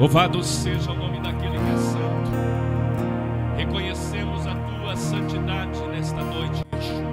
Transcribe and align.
Louvado 0.00 0.42
seja 0.42 0.92
o 0.92 0.94
nome 0.94 1.20
daquele 1.20 1.58
que 1.58 1.70
é 1.72 1.76
santo. 1.76 2.30
Reconhecemos 3.54 4.46
a 4.46 4.54
tua 4.54 4.96
santidade 4.96 5.78
nesta 5.88 6.24
noite, 6.24 6.64
Yeshua. 6.74 7.12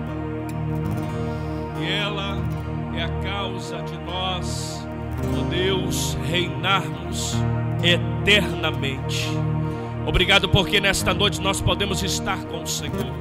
E 1.81 1.91
ela 1.91 2.37
é 2.95 3.03
a 3.03 3.09
causa 3.29 3.81
de 3.81 3.97
nós, 4.05 4.87
ó 5.37 5.49
Deus, 5.49 6.17
reinarmos 6.29 7.35
eternamente. 7.83 9.27
Obrigado 10.05 10.47
porque 10.47 10.79
nesta 10.79 11.13
noite 11.13 11.41
nós 11.41 11.59
podemos 11.59 12.01
estar 12.01 12.41
com 12.45 12.63
o 12.63 12.67
Senhor. 12.67 13.11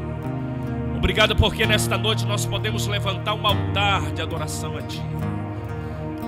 Obrigado 0.97 1.35
porque 1.35 1.67
nesta 1.67 1.99
noite 1.99 2.25
nós 2.25 2.47
podemos 2.47 2.87
levantar 2.87 3.35
um 3.35 3.45
altar 3.45 4.13
de 4.13 4.23
adoração 4.23 4.77
a 4.77 4.83
Ti. 4.83 5.03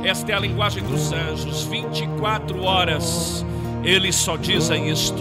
Esta 0.04 0.32
é 0.32 0.34
a 0.34 0.38
linguagem 0.40 0.82
dos 0.84 1.12
anjos, 1.12 1.64
24 1.64 2.62
horas 2.62 3.44
eles 3.82 4.16
só 4.16 4.36
dizem 4.36 4.90
isto. 4.90 5.18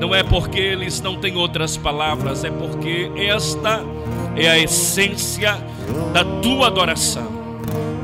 Não 0.00 0.14
é 0.14 0.22
porque 0.22 0.58
eles 0.58 1.00
não 1.00 1.16
têm 1.16 1.36
outras 1.36 1.76
palavras, 1.76 2.44
é 2.44 2.50
porque 2.50 3.10
esta 3.16 3.84
é 4.36 4.48
a 4.48 4.58
essência 4.58 5.56
da 6.12 6.24
tua 6.24 6.66
adoração. 6.66 7.28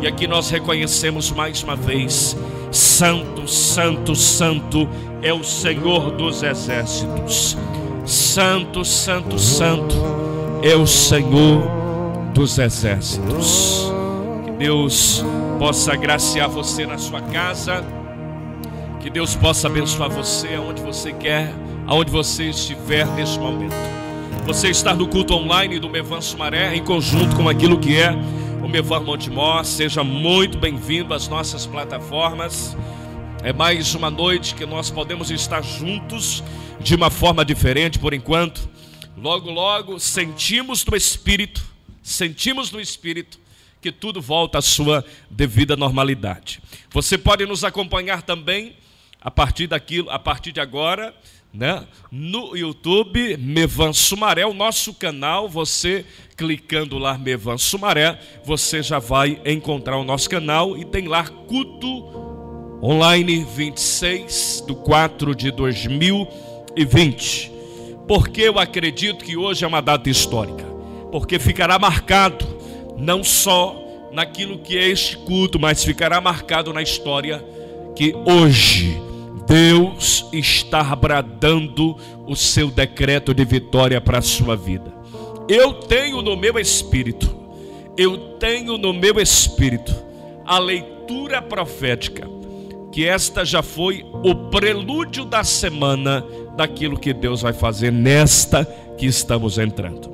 E 0.00 0.06
aqui 0.06 0.26
nós 0.26 0.50
reconhecemos 0.50 1.30
mais 1.30 1.62
uma 1.62 1.76
vez: 1.76 2.36
Santo, 2.70 3.48
Santo, 3.48 4.14
Santo 4.14 4.88
é 5.22 5.32
o 5.32 5.42
Senhor 5.42 6.12
dos 6.12 6.42
exércitos. 6.42 7.56
Santo, 8.06 8.84
Santo, 8.84 9.38
Santo 9.38 9.96
é 10.62 10.74
o 10.74 10.86
Senhor 10.86 11.62
dos 12.32 12.58
exércitos. 12.58 13.92
Que 14.44 14.50
Deus 14.52 15.24
possa 15.60 15.92
agraciar 15.92 16.48
você 16.48 16.86
na 16.86 16.96
sua 16.96 17.20
casa. 17.20 17.84
Que 18.98 19.10
Deus 19.10 19.36
possa 19.36 19.66
abençoar 19.66 20.08
você 20.08 20.54
aonde 20.54 20.80
você 20.80 21.12
quer, 21.12 21.52
aonde 21.86 22.10
você 22.10 22.48
estiver 22.48 23.06
neste 23.08 23.38
momento. 23.38 23.74
Você 24.46 24.70
está 24.70 24.94
no 24.94 25.06
culto 25.06 25.34
online 25.34 25.78
do 25.78 25.90
Mevan 25.90 26.22
Sumaré, 26.22 26.74
em 26.74 26.82
conjunto 26.82 27.36
com 27.36 27.46
aquilo 27.46 27.78
que 27.78 27.94
é 27.94 28.10
o 28.64 28.68
Mevan 28.70 29.00
Montemor. 29.00 29.62
Seja 29.66 30.02
muito 30.02 30.56
bem-vindo 30.56 31.12
às 31.12 31.28
nossas 31.28 31.66
plataformas. 31.66 32.74
É 33.42 33.52
mais 33.52 33.94
uma 33.94 34.10
noite 34.10 34.54
que 34.54 34.64
nós 34.64 34.90
podemos 34.90 35.30
estar 35.30 35.60
juntos 35.60 36.42
de 36.80 36.94
uma 36.94 37.10
forma 37.10 37.44
diferente 37.44 37.98
por 37.98 38.14
enquanto. 38.14 38.66
Logo, 39.14 39.50
logo 39.50 40.00
sentimos 40.00 40.86
no 40.86 40.96
Espírito, 40.96 41.62
sentimos 42.02 42.72
no 42.72 42.80
Espírito 42.80 43.38
que 43.80 43.90
tudo 43.90 44.20
volta 44.20 44.58
à 44.58 44.62
sua 44.62 45.04
devida 45.30 45.76
normalidade. 45.76 46.60
Você 46.90 47.16
pode 47.16 47.46
nos 47.46 47.64
acompanhar 47.64 48.22
também 48.22 48.76
a 49.20 49.30
partir 49.30 49.66
daquilo, 49.66 50.10
a 50.10 50.18
partir 50.18 50.52
de 50.52 50.60
agora, 50.60 51.14
né? 51.52 51.84
No 52.10 52.56
YouTube, 52.56 53.36
Mevan 53.36 53.92
Sumaré, 53.92 54.46
o 54.46 54.54
nosso 54.54 54.94
canal, 54.94 55.48
você 55.48 56.06
clicando 56.36 56.96
lá 56.96 57.18
Mevan 57.18 57.58
Sumaré, 57.58 58.18
você 58.44 58.82
já 58.82 58.98
vai 58.98 59.40
encontrar 59.44 59.98
o 59.98 60.04
nosso 60.04 60.30
canal 60.30 60.78
e 60.78 60.84
tem 60.84 61.08
lá 61.08 61.24
culto 61.24 62.30
online 62.82 63.44
26 63.44 64.64
do 64.66 64.74
4 64.74 65.34
de 65.34 65.50
2020. 65.50 67.52
Porque 68.06 68.42
eu 68.42 68.58
acredito 68.58 69.24
que 69.24 69.36
hoje 69.36 69.64
é 69.64 69.68
uma 69.68 69.82
data 69.82 70.08
histórica, 70.08 70.64
porque 71.12 71.38
ficará 71.38 71.78
marcado 71.78 72.59
não 73.00 73.24
só 73.24 73.76
naquilo 74.12 74.58
que 74.58 74.76
é 74.76 74.88
este 74.88 75.16
culto, 75.16 75.58
mas 75.58 75.82
ficará 75.82 76.20
marcado 76.20 76.72
na 76.72 76.82
história 76.82 77.42
que 77.96 78.14
hoje 78.26 79.00
Deus 79.46 80.26
está 80.32 80.82
bradando 80.94 81.96
o 82.26 82.36
seu 82.36 82.70
decreto 82.70 83.34
de 83.34 83.44
vitória 83.44 84.00
para 84.00 84.18
a 84.18 84.22
sua 84.22 84.56
vida. 84.56 84.92
Eu 85.48 85.74
tenho 85.74 86.22
no 86.22 86.36
meu 86.36 86.58
espírito, 86.58 87.34
eu 87.96 88.16
tenho 88.38 88.78
no 88.78 88.92
meu 88.92 89.18
espírito 89.18 89.94
a 90.44 90.58
leitura 90.58 91.42
profética, 91.42 92.28
que 92.92 93.06
esta 93.06 93.44
já 93.44 93.62
foi 93.62 94.04
o 94.12 94.34
prelúdio 94.50 95.24
da 95.24 95.42
semana 95.42 96.24
daquilo 96.56 96.98
que 96.98 97.12
Deus 97.12 97.42
vai 97.42 97.52
fazer 97.52 97.92
nesta 97.92 98.64
que 98.96 99.06
estamos 99.06 99.58
entrando. 99.58 100.10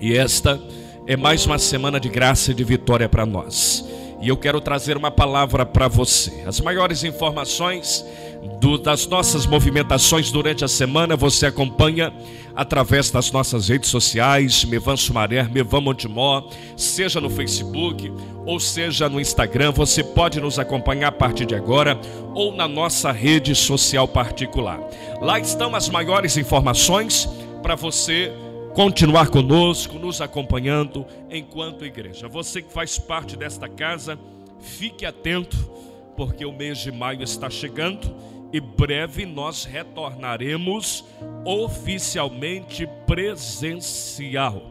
E 0.00 0.16
esta 0.16 0.60
é 1.08 1.16
mais 1.16 1.46
uma 1.46 1.58
semana 1.58 1.98
de 1.98 2.06
graça 2.06 2.50
e 2.50 2.54
de 2.54 2.62
vitória 2.62 3.08
para 3.08 3.24
nós. 3.24 3.82
E 4.20 4.28
eu 4.28 4.36
quero 4.36 4.60
trazer 4.60 4.94
uma 4.94 5.10
palavra 5.10 5.64
para 5.64 5.88
você. 5.88 6.44
As 6.46 6.60
maiores 6.60 7.02
informações 7.02 8.04
do, 8.60 8.76
das 8.76 9.06
nossas 9.06 9.46
movimentações 9.46 10.30
durante 10.30 10.66
a 10.66 10.68
semana 10.68 11.16
você 11.16 11.46
acompanha 11.46 12.12
através 12.54 13.10
das 13.10 13.32
nossas 13.32 13.70
redes 13.70 13.88
sociais, 13.88 14.66
Mevan 14.66 14.98
Sumaré, 14.98 15.44
Mevan 15.44 15.80
Montemó, 15.80 16.42
seja 16.76 17.22
no 17.22 17.30
Facebook 17.30 18.12
ou 18.44 18.60
seja 18.60 19.08
no 19.08 19.18
Instagram. 19.18 19.72
Você 19.72 20.04
pode 20.04 20.38
nos 20.38 20.58
acompanhar 20.58 21.08
a 21.08 21.12
partir 21.12 21.46
de 21.46 21.54
agora 21.54 21.98
ou 22.34 22.52
na 22.54 22.68
nossa 22.68 23.10
rede 23.12 23.54
social 23.54 24.06
particular. 24.06 24.78
Lá 25.22 25.40
estão 25.40 25.74
as 25.74 25.88
maiores 25.88 26.36
informações 26.36 27.26
para 27.62 27.74
você 27.74 28.30
continuar 28.78 29.28
conosco, 29.28 29.98
nos 29.98 30.20
acompanhando 30.20 31.04
enquanto 31.28 31.84
igreja. 31.84 32.28
Você 32.28 32.62
que 32.62 32.72
faz 32.72 32.96
parte 32.96 33.36
desta 33.36 33.68
casa, 33.68 34.16
fique 34.60 35.04
atento, 35.04 35.56
porque 36.16 36.46
o 36.46 36.52
mês 36.52 36.78
de 36.78 36.92
maio 36.92 37.24
está 37.24 37.50
chegando 37.50 38.14
e 38.52 38.60
breve 38.60 39.26
nós 39.26 39.64
retornaremos 39.64 41.04
oficialmente 41.44 42.88
presencial. 43.04 44.62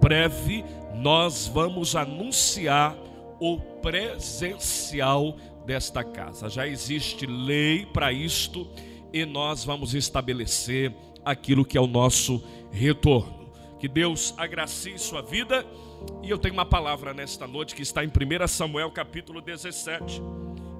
Breve 0.00 0.64
nós 0.94 1.50
vamos 1.52 1.96
anunciar 1.96 2.96
o 3.40 3.58
presencial 3.58 5.36
desta 5.66 6.04
casa. 6.04 6.48
Já 6.48 6.64
existe 6.64 7.26
lei 7.26 7.84
para 7.86 8.12
isto 8.12 8.68
e 9.12 9.26
nós 9.26 9.64
vamos 9.64 9.96
estabelecer 9.96 10.94
aquilo 11.24 11.64
que 11.64 11.76
é 11.76 11.80
o 11.80 11.88
nosso 11.88 12.40
retorno. 12.70 13.37
Que 13.78 13.86
Deus 13.86 14.34
agracie 14.36 14.98
sua 14.98 15.22
vida. 15.22 15.64
E 16.22 16.30
eu 16.30 16.38
tenho 16.38 16.54
uma 16.54 16.66
palavra 16.66 17.14
nesta 17.14 17.46
noite 17.46 17.74
que 17.74 17.82
está 17.82 18.04
em 18.04 18.08
1 18.08 18.48
Samuel 18.48 18.90
capítulo 18.90 19.40
17, 19.40 20.20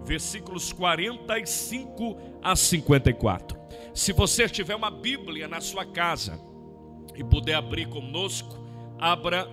versículos 0.05 0.73
45 0.73 2.17
a 2.43 2.57
54. 2.57 3.59
Se 3.95 4.13
você 4.13 4.49
tiver 4.49 4.75
uma 4.75 4.91
Bíblia 4.91 5.47
na 5.47 5.61
sua 5.61 5.85
casa 5.85 6.41
e 7.15 7.23
puder 7.23 7.55
abrir 7.55 7.89
conosco, 7.89 8.57
abra, 8.99 9.49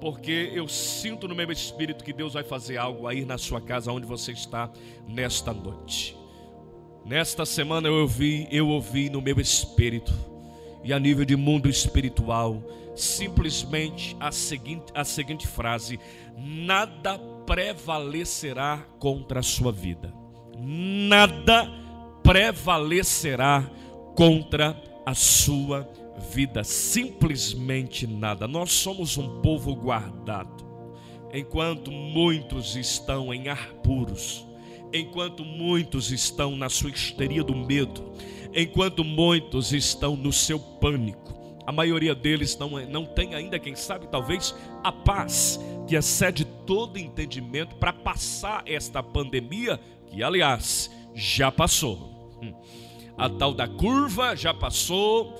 porque 0.00 0.50
eu 0.54 0.68
sinto 0.68 1.28
no 1.28 1.34
meu 1.34 1.50
espírito 1.50 2.04
que 2.04 2.12
Deus 2.12 2.34
vai 2.34 2.44
fazer 2.44 2.76
algo 2.78 3.06
aí 3.06 3.24
na 3.24 3.36
sua 3.36 3.60
casa 3.60 3.92
onde 3.92 4.06
você 4.06 4.32
está 4.32 4.70
nesta 5.06 5.52
noite. 5.52 6.16
Nesta 7.04 7.46
semana 7.46 7.88
eu 7.88 7.94
ouvi, 7.94 8.48
eu 8.50 8.68
ouvi 8.68 9.08
no 9.08 9.20
meu 9.20 9.38
espírito 9.38 10.12
e 10.82 10.92
a 10.92 10.98
nível 10.98 11.24
de 11.24 11.36
mundo 11.36 11.68
espiritual 11.68 12.62
simplesmente 12.96 14.16
a 14.18 14.32
seguinte, 14.32 14.92
a 14.94 15.04
seguinte 15.04 15.46
frase: 15.46 16.00
nada 16.36 17.18
prevalecerá 17.46 18.78
contra 18.98 19.40
a 19.40 19.42
sua 19.42 19.70
vida. 19.70 20.12
Nada 20.58 21.70
prevalecerá 22.22 23.70
contra 24.16 24.80
a 25.04 25.14
sua 25.14 25.88
vida. 26.34 26.64
Simplesmente 26.64 28.06
nada. 28.06 28.48
Nós 28.48 28.72
somos 28.72 29.16
um 29.16 29.40
povo 29.40 29.74
guardado. 29.74 30.66
Enquanto 31.32 31.92
muitos 31.92 32.76
estão 32.76 33.32
em 33.32 33.48
ar 33.48 33.74
puros, 33.82 34.46
enquanto 34.92 35.44
muitos 35.44 36.10
estão 36.10 36.56
na 36.56 36.68
sua 36.68 36.90
histeria 36.90 37.44
do 37.44 37.54
medo, 37.54 38.12
enquanto 38.54 39.04
muitos 39.04 39.72
estão 39.72 40.16
no 40.16 40.32
seu 40.32 40.58
pânico, 40.58 41.35
a 41.66 41.72
maioria 41.72 42.14
deles 42.14 42.56
não, 42.56 42.78
é, 42.78 42.86
não 42.86 43.04
tem 43.04 43.34
ainda, 43.34 43.58
quem 43.58 43.74
sabe, 43.74 44.06
talvez, 44.06 44.54
a 44.84 44.92
paz 44.92 45.60
que 45.88 45.96
excede 45.96 46.44
todo 46.64 46.96
entendimento 46.96 47.74
para 47.76 47.92
passar 47.92 48.62
esta 48.66 49.02
pandemia, 49.02 49.80
que 50.06 50.22
aliás 50.22 50.90
já 51.12 51.50
passou. 51.50 52.38
Hum. 52.40 52.54
A 53.18 53.28
tal 53.28 53.52
da 53.52 53.66
curva 53.66 54.36
já 54.36 54.54
passou, 54.54 55.32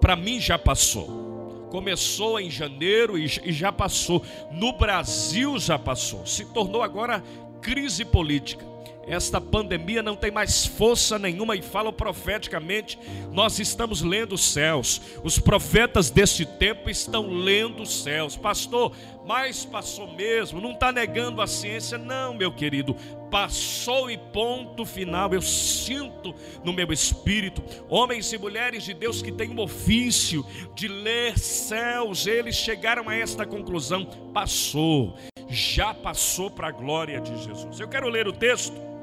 para 0.00 0.14
mim 0.14 0.38
já 0.40 0.58
passou. 0.58 1.68
Começou 1.70 2.38
em 2.38 2.50
janeiro 2.50 3.18
e 3.18 3.26
já 3.26 3.72
passou. 3.72 4.22
No 4.52 4.72
Brasil 4.72 5.58
já 5.58 5.78
passou. 5.78 6.24
Se 6.26 6.44
tornou 6.52 6.82
agora 6.82 7.22
crise 7.60 8.04
política. 8.04 8.64
Esta 9.06 9.40
pandemia 9.40 10.02
não 10.02 10.16
tem 10.16 10.32
mais 10.32 10.66
força 10.66 11.16
nenhuma 11.18 11.54
e 11.54 11.62
falo 11.62 11.92
profeticamente, 11.92 12.98
nós 13.32 13.60
estamos 13.60 14.02
lendo 14.02 14.34
os 14.34 14.44
céus. 14.44 15.00
Os 15.22 15.38
profetas 15.38 16.10
deste 16.10 16.44
tempo 16.44 16.90
estão 16.90 17.28
lendo 17.28 17.84
os 17.84 18.02
céus. 18.02 18.36
Pastor, 18.36 18.92
mas 19.24 19.64
passou 19.64 20.12
mesmo, 20.12 20.60
não 20.60 20.72
está 20.72 20.90
negando 20.90 21.40
a 21.40 21.46
ciência, 21.46 21.96
não, 21.96 22.34
meu 22.34 22.52
querido. 22.52 22.96
Passou 23.30 24.10
e 24.10 24.18
ponto 24.18 24.84
final. 24.84 25.32
Eu 25.32 25.42
sinto 25.42 26.34
no 26.64 26.72
meu 26.72 26.92
espírito 26.92 27.62
homens 27.88 28.32
e 28.32 28.38
mulheres 28.38 28.82
de 28.82 28.92
Deus 28.92 29.22
que 29.22 29.30
têm 29.30 29.50
um 29.50 29.60
ofício 29.60 30.44
de 30.74 30.88
ler 30.88 31.38
céus, 31.38 32.26
eles 32.26 32.56
chegaram 32.56 33.08
a 33.08 33.14
esta 33.14 33.46
conclusão: 33.46 34.04
passou, 34.34 35.16
já 35.48 35.94
passou 35.94 36.50
para 36.50 36.68
a 36.68 36.72
glória 36.72 37.20
de 37.20 37.36
Jesus. 37.44 37.78
Eu 37.78 37.88
quero 37.88 38.08
ler 38.08 38.26
o 38.26 38.32
texto 38.32 38.95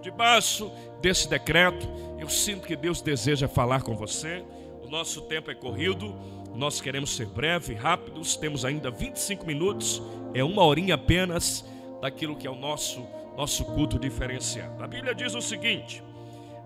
Debaixo 0.00 0.70
desse 1.00 1.28
decreto, 1.28 1.86
eu 2.18 2.28
sinto 2.28 2.66
que 2.66 2.76
Deus 2.76 3.02
deseja 3.02 3.48
falar 3.48 3.82
com 3.82 3.94
você. 3.94 4.42
O 4.82 4.88
nosso 4.88 5.22
tempo 5.22 5.50
é 5.50 5.54
corrido, 5.54 6.14
nós 6.54 6.80
queremos 6.80 7.14
ser 7.16 7.26
breve, 7.26 7.74
rápidos, 7.74 8.36
temos 8.36 8.64
ainda 8.64 8.90
25 8.90 9.46
minutos, 9.46 10.02
é 10.34 10.42
uma 10.42 10.62
horinha 10.62 10.94
apenas 10.94 11.64
daquilo 12.00 12.36
que 12.36 12.46
é 12.46 12.50
o 12.50 12.56
nosso, 12.56 13.06
nosso 13.36 13.64
culto 13.64 13.98
diferenciado. 13.98 14.82
A 14.82 14.86
Bíblia 14.86 15.14
diz 15.14 15.34
o 15.34 15.40
seguinte, 15.40 16.02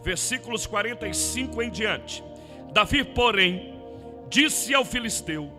versículos 0.02 0.66
45 0.66 1.62
em 1.62 1.70
diante: 1.70 2.22
Davi, 2.72 3.04
porém, 3.04 3.74
disse 4.28 4.74
ao 4.74 4.84
filisteu: 4.84 5.50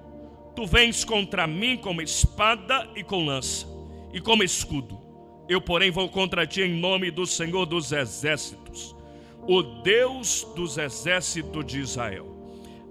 Tu 0.55 0.65
vens 0.65 1.03
contra 1.03 1.45
mim 1.45 1.77
com 1.77 2.01
espada 2.01 2.89
e 2.95 3.03
com 3.03 3.25
lança, 3.25 3.67
e 4.13 4.19
como 4.19 4.43
escudo. 4.43 5.04
Eu, 5.47 5.61
porém, 5.61 5.91
vou 5.91 6.09
contra 6.09 6.47
ti 6.47 6.61
em 6.61 6.73
nome 6.73 7.11
do 7.11 7.25
Senhor 7.25 7.65
dos 7.65 7.91
Exércitos, 7.91 8.95
o 9.47 9.61
Deus 9.61 10.43
dos 10.55 10.77
exércitos 10.77 11.65
de 11.65 11.79
Israel, 11.79 12.27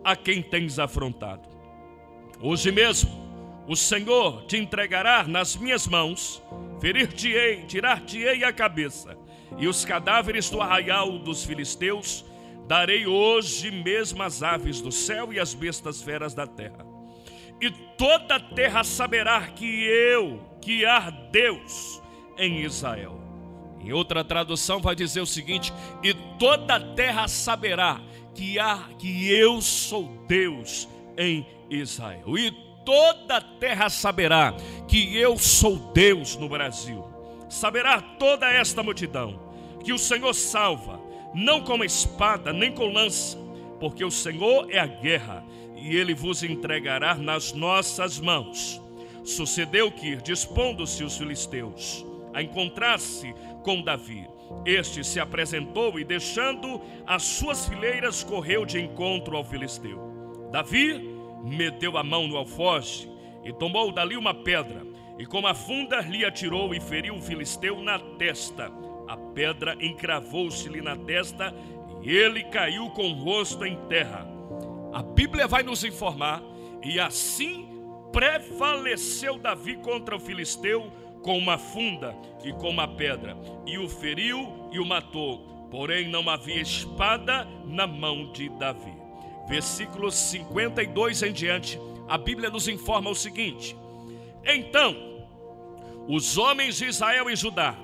a 0.04 0.14
quem 0.14 0.40
tens 0.40 0.78
afrontado. 0.78 1.48
Hoje 2.40 2.70
mesmo 2.70 3.24
o 3.66 3.74
Senhor 3.74 4.44
te 4.46 4.56
entregará 4.56 5.24
nas 5.24 5.56
minhas 5.56 5.88
mãos, 5.88 6.40
ferir-te-ei, 6.80 7.64
tirar-te-ei 7.66 8.44
a 8.44 8.52
cabeça, 8.52 9.16
e 9.58 9.66
os 9.66 9.84
cadáveres 9.84 10.48
do 10.48 10.60
arraial 10.60 11.18
dos 11.18 11.44
filisteus 11.44 12.24
darei 12.68 13.06
hoje 13.06 13.70
mesmo 13.70 14.22
às 14.22 14.42
aves 14.42 14.80
do 14.80 14.92
céu 14.92 15.32
e 15.32 15.40
às 15.40 15.54
bestas 15.54 16.02
feras 16.02 16.34
da 16.34 16.46
terra. 16.46 16.86
E 17.60 17.70
toda 17.96 18.36
a 18.36 18.40
terra 18.40 18.84
saberá 18.84 19.40
que 19.48 19.84
eu, 19.84 20.40
que 20.60 20.84
há 20.84 21.10
Deus, 21.10 22.02
em 22.38 22.60
Israel. 22.62 23.20
Em 23.81 23.92
outra 23.92 24.25
tradução 24.25 24.81
vai 24.81 24.94
dizer 24.94 25.20
o 25.20 25.26
seguinte: 25.26 25.72
e 26.02 26.14
toda 26.38 26.76
a 26.76 26.94
terra 26.94 27.28
saberá 27.28 28.00
que 28.34 28.58
há 28.58 28.88
que 28.98 29.31
eu 29.31 29.60
sou 29.60 30.08
Deus 30.26 30.88
em 31.16 31.46
Israel. 31.70 32.36
E 32.38 32.50
toda 32.84 33.36
a 33.36 33.40
terra 33.40 33.88
saberá 33.88 34.54
que 34.88 35.16
eu 35.16 35.38
sou 35.38 35.76
Deus 35.92 36.36
no 36.36 36.48
Brasil. 36.48 37.04
Saberá 37.48 38.00
toda 38.00 38.50
esta 38.50 38.82
multidão 38.82 39.38
que 39.84 39.92
o 39.92 39.98
Senhor 39.98 40.32
salva, 40.34 40.98
não 41.34 41.60
com 41.60 41.84
espada 41.84 42.52
nem 42.52 42.72
com 42.72 42.87
lança, 42.87 43.37
porque 43.78 44.04
o 44.04 44.10
Senhor 44.10 44.66
é 44.70 44.78
a 44.78 44.87
guerra 44.87 45.44
e 45.76 45.94
ele 45.94 46.14
vos 46.14 46.42
entregará 46.42 47.14
nas 47.14 47.52
nossas 47.52 48.19
mãos. 48.19 48.80
Sucedeu 49.22 49.90
que, 49.92 50.16
dispondo-se 50.16 51.04
os 51.04 51.16
filisteus, 51.16 52.04
a 52.34 52.42
encontrar-se 52.42 53.32
com 53.62 53.82
Davi. 53.82 54.28
Este 54.66 55.02
se 55.02 55.19
apresentou 55.19 55.98
e, 55.98 56.04
deixando 56.04 56.81
as 57.06 57.22
suas 57.22 57.66
fileiras, 57.66 58.22
correu 58.22 58.66
de 58.66 58.81
encontro 58.81 59.36
ao 59.36 59.44
filisteu. 59.44 59.98
Davi 60.50 61.10
meteu 61.44 61.96
a 61.96 62.02
mão 62.02 62.26
no 62.26 62.36
alfoge 62.36 63.10
e 63.42 63.52
tomou 63.52 63.92
dali 63.92 64.16
uma 64.16 64.34
pedra, 64.34 64.82
e 65.19 65.26
com 65.26 65.46
a 65.46 65.54
funda 65.54 66.00
lhe 66.00 66.25
atirou 66.25 66.75
e 66.75 66.81
feriu 66.81 67.14
o 67.14 67.22
filisteu 67.22 67.81
na 67.82 67.98
testa. 67.98 68.70
A 69.06 69.16
pedra 69.16 69.76
encravou-se-lhe 69.80 70.80
na 70.80 70.96
testa 70.96 71.54
e 72.02 72.10
ele 72.10 72.44
caiu 72.44 72.90
com 72.90 73.10
o 73.10 73.14
rosto 73.14 73.64
em 73.64 73.76
terra. 73.88 74.26
A 74.92 75.02
Bíblia 75.02 75.46
vai 75.46 75.62
nos 75.62 75.84
informar, 75.84 76.42
e 76.82 77.00
assim 77.00 77.66
prevaleceu 78.12 79.38
Davi 79.38 79.76
contra 79.76 80.14
o 80.14 80.20
filisteu 80.20 80.92
com 81.25 81.38
uma 81.38 81.56
funda 81.56 82.15
e 82.44 82.53
com 82.53 82.69
uma 82.69 82.87
pedra, 82.87 83.35
e 83.67 83.79
o 83.79 83.88
feriu 83.88 84.69
e 84.71 84.79
o 84.79 84.85
matou. 84.85 85.38
Porém, 85.71 86.06
não 86.06 86.29
havia 86.29 86.61
espada 86.61 87.49
na 87.65 87.87
mão 87.87 88.31
de 88.31 88.49
Davi. 88.50 88.93
Versículos 89.49 90.15
52 90.15 91.23
em 91.23 91.32
diante, 91.32 91.81
a 92.06 92.19
Bíblia 92.19 92.50
nos 92.50 92.69
informa 92.69 93.11
o 93.11 93.15
seguinte: 93.15 93.75
Então, 94.44 94.94
os 96.06 96.37
homens 96.37 96.76
de 96.76 96.85
Israel 96.85 97.29
e 97.31 97.35
Judá 97.35 97.75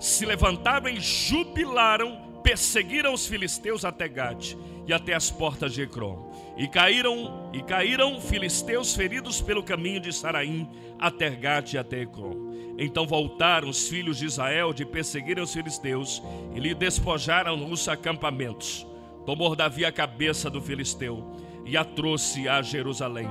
se 0.00 0.26
levantaram 0.26 0.88
e 0.88 1.00
jubilaram, 1.00 2.27
perseguiram 2.48 3.12
os 3.12 3.26
filisteus 3.26 3.84
até 3.84 4.08
Gade 4.08 4.56
e 4.86 4.92
até 4.94 5.12
as 5.12 5.30
portas 5.30 5.74
de 5.74 5.82
Ecrom. 5.82 6.32
E 6.56 6.66
caíram, 6.66 7.50
e 7.52 7.62
caíram 7.62 8.18
filisteus 8.22 8.94
feridos 8.94 9.38
pelo 9.38 9.62
caminho 9.62 10.00
de 10.00 10.10
Saraim 10.10 10.66
até 10.98 11.28
Gade 11.28 11.76
e 11.76 11.78
até 11.78 12.00
Ecrom. 12.00 12.74
Então 12.78 13.06
voltaram 13.06 13.68
os 13.68 13.86
filhos 13.86 14.16
de 14.16 14.24
Israel 14.24 14.72
de 14.72 14.86
perseguirem 14.86 15.44
os 15.44 15.52
filisteus 15.52 16.22
e 16.54 16.58
lhe 16.58 16.74
despojaram 16.74 17.70
os 17.70 17.86
acampamentos. 17.86 18.86
Tomou 19.26 19.54
Davi 19.54 19.84
a 19.84 19.92
cabeça 19.92 20.48
do 20.48 20.62
filisteu 20.62 21.30
e 21.66 21.76
a 21.76 21.84
trouxe 21.84 22.48
a 22.48 22.62
Jerusalém. 22.62 23.28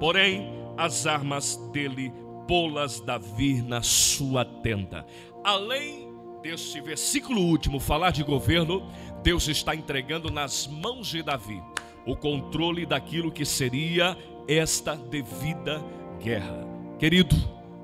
Porém, 0.00 0.48
as 0.78 1.06
armas 1.06 1.56
dele 1.74 2.10
pô-las 2.48 3.00
Davi 3.00 3.60
na 3.60 3.82
sua 3.82 4.46
tenda. 4.46 5.04
Além 5.44 6.05
deste 6.46 6.80
versículo 6.80 7.40
último 7.40 7.80
falar 7.80 8.12
de 8.12 8.22
governo, 8.22 8.88
Deus 9.20 9.48
está 9.48 9.74
entregando 9.74 10.30
nas 10.30 10.68
mãos 10.68 11.08
de 11.08 11.20
Davi 11.20 11.60
o 12.06 12.14
controle 12.14 12.86
daquilo 12.86 13.32
que 13.32 13.44
seria 13.44 14.16
esta 14.46 14.94
devida 14.94 15.82
guerra. 16.22 16.64
Querido, 17.00 17.34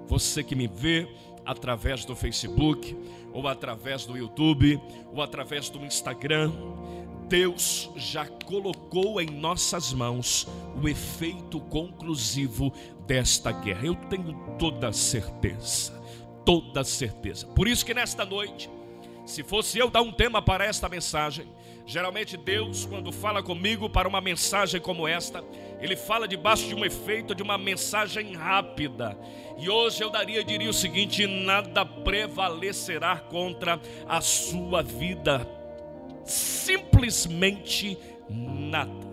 você 0.06 0.44
que 0.44 0.54
me 0.54 0.68
vê 0.68 1.08
através 1.44 2.04
do 2.04 2.14
Facebook, 2.14 2.96
ou 3.32 3.48
através 3.48 4.06
do 4.06 4.16
YouTube, 4.16 4.80
ou 5.12 5.20
através 5.20 5.68
do 5.68 5.84
Instagram, 5.84 6.52
Deus 7.28 7.90
já 7.96 8.26
colocou 8.46 9.20
em 9.20 9.26
nossas 9.26 9.92
mãos 9.92 10.46
o 10.80 10.88
efeito 10.88 11.60
conclusivo 11.62 12.72
desta 13.08 13.50
guerra. 13.50 13.86
Eu 13.86 13.96
tenho 13.96 14.38
toda 14.56 14.92
certeza, 14.92 16.00
toda 16.44 16.84
certeza. 16.84 17.46
Por 17.48 17.68
isso 17.68 17.84
que 17.84 17.94
nesta 17.94 18.24
noite, 18.24 18.70
se 19.24 19.42
fosse 19.42 19.78
eu 19.78 19.90
dar 19.90 20.02
um 20.02 20.12
tema 20.12 20.42
para 20.42 20.64
esta 20.64 20.88
mensagem, 20.88 21.46
Geralmente 21.86 22.36
Deus, 22.36 22.86
quando 22.86 23.10
fala 23.10 23.42
comigo 23.42 23.90
para 23.90 24.08
uma 24.08 24.20
mensagem 24.20 24.80
como 24.80 25.08
esta, 25.08 25.42
Ele 25.80 25.96
fala 25.96 26.28
debaixo 26.28 26.68
de 26.68 26.74
um 26.74 26.84
efeito 26.84 27.34
de 27.34 27.42
uma 27.42 27.58
mensagem 27.58 28.34
rápida. 28.34 29.18
E 29.58 29.68
hoje 29.68 30.02
eu 30.02 30.10
daria 30.10 30.44
diria 30.44 30.70
o 30.70 30.74
seguinte: 30.74 31.26
nada 31.26 31.84
prevalecerá 31.84 33.16
contra 33.16 33.80
a 34.08 34.20
sua 34.20 34.82
vida. 34.82 35.46
Simplesmente 36.24 37.98
nada. 38.30 39.12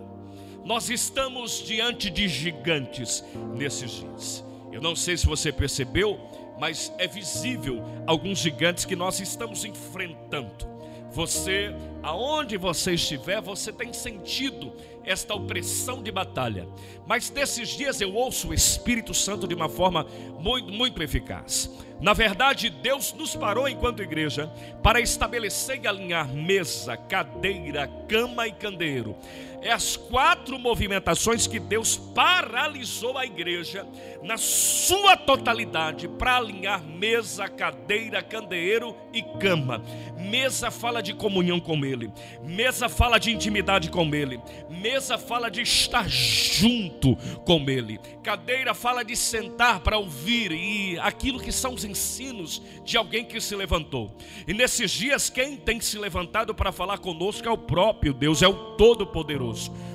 Nós 0.64 0.88
estamos 0.90 1.64
diante 1.64 2.08
de 2.08 2.28
gigantes 2.28 3.24
nesses 3.56 3.90
dias. 3.90 4.44
Eu 4.70 4.80
não 4.80 4.94
sei 4.94 5.16
se 5.16 5.26
você 5.26 5.50
percebeu, 5.50 6.20
mas 6.60 6.92
é 6.98 7.06
visível 7.06 7.82
alguns 8.06 8.38
gigantes 8.38 8.84
que 8.84 8.94
nós 8.94 9.18
estamos 9.18 9.64
enfrentando. 9.64 10.68
Você, 11.10 11.74
aonde 12.02 12.56
você 12.56 12.92
estiver, 12.92 13.40
você 13.40 13.72
tem 13.72 13.92
sentido 13.92 14.72
esta 15.04 15.34
opressão 15.34 16.02
de 16.02 16.12
batalha. 16.12 16.68
Mas 17.06 17.30
desses 17.30 17.70
dias 17.70 18.00
eu 18.00 18.14
ouço 18.14 18.50
o 18.50 18.54
Espírito 18.54 19.12
Santo 19.12 19.48
de 19.48 19.54
uma 19.54 19.68
forma 19.68 20.06
muito, 20.38 20.70
muito 20.70 21.02
eficaz. 21.02 21.68
Na 22.00 22.12
verdade, 22.12 22.70
Deus 22.70 23.12
nos 23.12 23.34
parou 23.34 23.68
enquanto 23.68 24.02
igreja 24.02 24.46
para 24.82 25.00
estabelecer 25.00 25.80
e 25.82 25.88
alinhar 25.88 26.28
mesa, 26.28 26.96
cadeira, 26.96 27.88
cama 28.06 28.46
e 28.46 28.52
candeeiro 28.52 29.16
é 29.62 29.70
as 29.70 29.96
quatro 29.96 30.58
movimentações 30.58 31.46
que 31.46 31.58
Deus 31.58 31.96
paralisou 31.96 33.18
a 33.18 33.26
igreja 33.26 33.86
na 34.22 34.36
sua 34.36 35.16
totalidade 35.16 36.08
para 36.08 36.36
alinhar 36.36 36.82
mesa, 36.82 37.48
cadeira, 37.48 38.22
candeeiro 38.22 38.96
e 39.12 39.22
cama. 39.38 39.82
Mesa 40.18 40.70
fala 40.70 41.02
de 41.02 41.14
comunhão 41.14 41.60
com 41.60 41.84
Ele, 41.84 42.10
mesa 42.42 42.88
fala 42.88 43.18
de 43.18 43.30
intimidade 43.30 43.90
com 43.90 44.14
Ele, 44.14 44.40
mesa 44.68 45.18
fala 45.18 45.50
de 45.50 45.62
estar 45.62 46.08
junto 46.08 47.16
com 47.44 47.68
Ele, 47.68 47.98
cadeira 48.22 48.74
fala 48.74 49.04
de 49.04 49.16
sentar 49.16 49.80
para 49.80 49.98
ouvir 49.98 50.52
e 50.52 50.98
aquilo 50.98 51.40
que 51.40 51.52
são 51.52 51.74
os 51.74 51.84
ensinos 51.84 52.62
de 52.84 52.96
alguém 52.96 53.24
que 53.24 53.40
se 53.40 53.54
levantou. 53.54 54.16
E 54.46 54.54
nesses 54.54 54.90
dias, 54.90 55.28
quem 55.28 55.56
tem 55.56 55.80
se 55.80 55.98
levantado 55.98 56.54
para 56.54 56.72
falar 56.72 56.98
conosco 56.98 57.48
é 57.48 57.50
o 57.50 57.58
próprio 57.58 58.12
Deus, 58.12 58.42
é 58.42 58.48
o 58.48 58.76
Todo-Poderoso. 58.76 59.49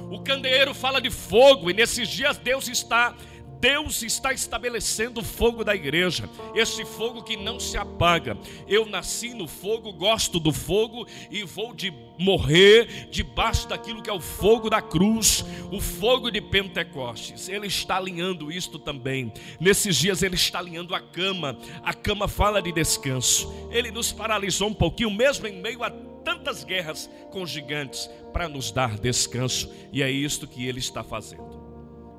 O 0.10 0.20
candeeiro 0.22 0.74
fala 0.74 1.02
de 1.02 1.10
fogo, 1.10 1.70
e 1.70 1.74
nesses 1.74 2.08
dias 2.08 2.38
Deus 2.38 2.68
está 2.68 3.16
Deus 3.60 4.04
está 4.04 4.34
estabelecendo 4.34 5.22
o 5.22 5.24
fogo 5.24 5.64
da 5.64 5.74
igreja, 5.74 6.30
esse 6.54 6.86
fogo 6.86 7.24
que 7.24 7.36
não 7.36 7.60
se 7.60 7.78
apaga. 7.78 8.38
Eu 8.68 8.86
nasci 8.86 9.34
no 9.34 9.48
fogo, 9.48 9.92
gosto 9.92 10.40
do 10.40 10.52
fogo 10.52 11.08
e 11.32 11.44
vou 11.44 11.74
de 11.74 11.92
morrer 12.20 13.08
debaixo 13.10 13.68
daquilo 13.68 14.02
que 14.04 14.10
é 14.10 14.14
o 14.14 14.20
fogo 14.20 14.70
da 14.70 14.82
cruz, 14.82 15.44
o 15.72 15.80
fogo 15.80 16.30
de 16.30 16.42
Pentecostes. 16.42 17.50
Ele 17.50 17.68
está 17.68 17.98
alinhando 17.98 18.52
isto 18.52 18.78
também. 18.78 19.34
Nesses 19.60 19.96
dias 19.96 20.22
ele 20.22 20.36
está 20.36 20.60
alinhando 20.60 20.94
a 20.94 21.00
cama. 21.00 21.58
A 21.84 21.94
cama 21.94 22.28
fala 22.28 22.62
de 22.62 22.72
descanso. 22.72 23.52
Ele 23.72 23.90
nos 23.90 24.12
paralisou 24.12 24.70
um 24.70 24.74
pouquinho, 24.74 25.10
mesmo 25.10 25.48
em 25.48 25.60
meio 25.62 25.84
a 25.84 25.90
tantas 26.26 26.64
guerras 26.64 27.10
com 27.32 27.46
gigantes, 27.46 28.10
para 28.34 28.50
nos 28.50 28.72
dar 28.72 28.98
descanso. 28.98 29.72
E 29.94 30.04
é 30.04 30.12
isto 30.12 30.48
que 30.48 30.68
ele 30.68 30.80
está 30.80 31.04
fazendo. 31.04 31.64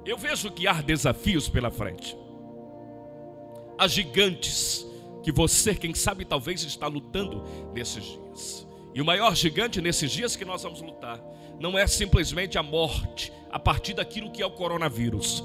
Eu 0.06 0.16
vejo 0.16 0.50
que 0.52 0.66
há 0.66 0.80
desafios 0.80 1.48
pela 1.48 1.70
frente. 1.70 2.16
Há 3.76 3.86
gigantes 3.88 4.86
que 5.22 5.32
você, 5.32 5.74
quem 5.74 5.92
sabe, 5.92 6.24
talvez 6.24 6.62
está 6.62 6.86
lutando 6.86 7.44
nesses 7.74 8.04
dias. 8.04 8.66
E 8.94 9.00
o 9.02 9.04
maior 9.04 9.34
gigante 9.34 9.80
nesses 9.82 10.10
dias 10.12 10.36
que 10.36 10.44
nós 10.44 10.62
vamos 10.62 10.80
lutar 10.80 11.20
não 11.60 11.76
é 11.76 11.86
simplesmente 11.86 12.56
a 12.56 12.62
morte 12.62 13.32
a 13.56 13.58
partir 13.58 13.94
daquilo 13.94 14.30
que 14.30 14.42
é 14.42 14.46
o 14.46 14.50
coronavírus. 14.50 15.42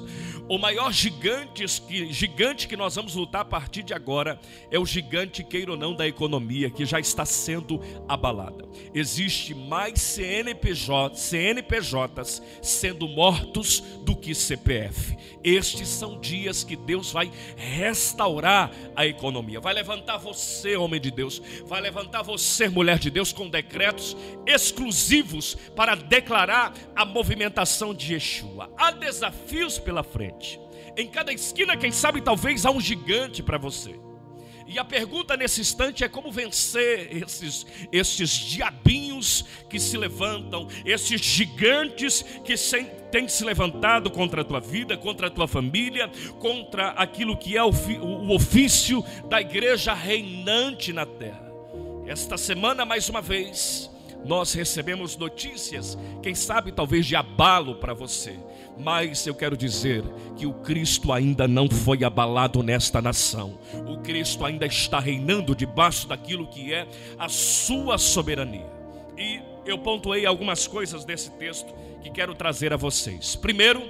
O 0.50 0.58
maior 0.58 0.91
gigante 0.91 1.63
que, 1.82 2.12
gigante 2.12 2.68
que 2.68 2.75
nós 2.75 2.96
vamos 2.96 3.15
lutar 3.15 3.44
a 3.44 3.46
partir 3.46 3.84
de 3.84 3.94
agora 3.94 4.38
é 4.70 4.77
o 4.77 4.86
gigante, 4.86 5.46
queira 5.46 5.72
ou 5.72 5.77
não, 5.77 5.96
da 5.96 6.06
economia, 6.06 6.70
que 6.70 6.86
já 6.86 7.00
está 7.00 7.24
sendo 7.24 7.80
abalada. 8.10 8.65
Existe 8.94 9.56
mais 9.56 10.01
CNPJ, 10.01 11.15
CNPJs 11.15 12.41
sendo 12.62 13.08
mortos 13.08 13.80
do 14.03 14.13
que 14.13 14.36
CPF. 14.36 15.15
Estes 15.41 15.88
são 15.88 16.20
dias 16.20 16.65
que 16.65 16.75
Deus 16.75 17.12
vai 17.12 17.32
restaurar 17.56 18.72
a 18.94 19.06
economia. 19.06 19.62
Vai 19.62 19.74
levantar 19.74 20.18
você, 20.18 20.75
homem 20.75 21.00
de 21.00 21.12
Deus, 21.12 21.41
vai 21.65 21.80
levantar 21.80 22.24
você, 22.24 22.68
mulher 22.68 23.00
de 23.00 23.10
Deus, 23.10 23.32
com 23.32 23.48
decretos 23.48 24.18
exclusivos 24.46 25.56
para 25.75 25.96
declarar 25.96 26.74
a 26.94 27.06
movimentação 27.06 27.94
de 27.94 28.00
Yeshua. 28.10 28.72
Há 28.77 28.91
desafios 28.91 29.77
pela 29.77 30.03
frente. 30.03 30.60
Em 30.96 31.08
cada 31.08 31.31
esquina, 31.31 31.77
quem 31.77 31.91
sabe, 31.91 32.22
talvez 32.22 32.65
há 32.65 32.72
um 32.72 32.79
gigante 32.79 33.41
para 33.41 33.58
você. 33.58 34.00
E 34.67 34.79
a 34.79 34.86
pergunta 34.86 35.36
nesse 35.36 35.60
instante 35.60 36.01
é 36.01 36.08
como 36.08 36.31
vencer 36.31 37.10
esses, 37.17 37.65
esses 37.91 38.29
diabinhos 38.29 39.43
que 39.70 39.77
se 39.77 39.98
levantam, 39.98 40.65
esses 40.86 41.20
gigantes 41.20 42.22
que 42.46 42.55
têm 43.12 43.27
se 43.27 43.43
levantado 43.43 44.10
contra 44.10 44.41
a 44.41 44.46
tua 44.46 44.62
vida, 44.62 44.96
contra 44.96 45.27
a 45.27 45.29
tua 45.29 45.46
família, 45.46 46.10
contra 46.39 46.91
aquilo 46.91 47.36
que 47.36 47.58
é 47.58 47.63
o, 47.63 47.70
o 47.70 48.34
ofício 48.34 49.03
da 49.27 49.41
igreja 49.41 49.93
reinante 49.93 50.93
na 50.93 51.05
terra. 51.05 51.51
Esta 52.08 52.38
semana, 52.38 52.86
mais 52.86 53.10
uma 53.10 53.22
vez, 53.22 53.91
nós 54.25 54.53
recebemos 54.53 55.17
notícias, 55.17 55.97
quem 56.21 56.35
sabe 56.35 56.71
talvez 56.71 57.05
de 57.05 57.15
abalo 57.15 57.75
para 57.75 57.93
você. 57.93 58.37
Mas 58.77 59.27
eu 59.27 59.35
quero 59.35 59.57
dizer 59.57 60.03
que 60.35 60.45
o 60.45 60.53
Cristo 60.53 61.11
ainda 61.11 61.47
não 61.47 61.69
foi 61.69 62.03
abalado 62.03 62.63
nesta 62.63 63.01
nação. 63.01 63.59
O 63.87 63.97
Cristo 63.97 64.45
ainda 64.45 64.65
está 64.65 64.99
reinando 64.99 65.55
debaixo 65.55 66.07
daquilo 66.07 66.47
que 66.47 66.73
é 66.73 66.87
a 67.17 67.29
sua 67.29 67.97
soberania. 67.97 68.69
E 69.17 69.41
eu 69.65 69.77
pontuei 69.77 70.25
algumas 70.25 70.67
coisas 70.67 71.05
desse 71.05 71.29
texto 71.31 71.73
que 72.01 72.09
quero 72.09 72.33
trazer 72.33 72.73
a 72.73 72.77
vocês. 72.77 73.35
Primeiro, 73.35 73.81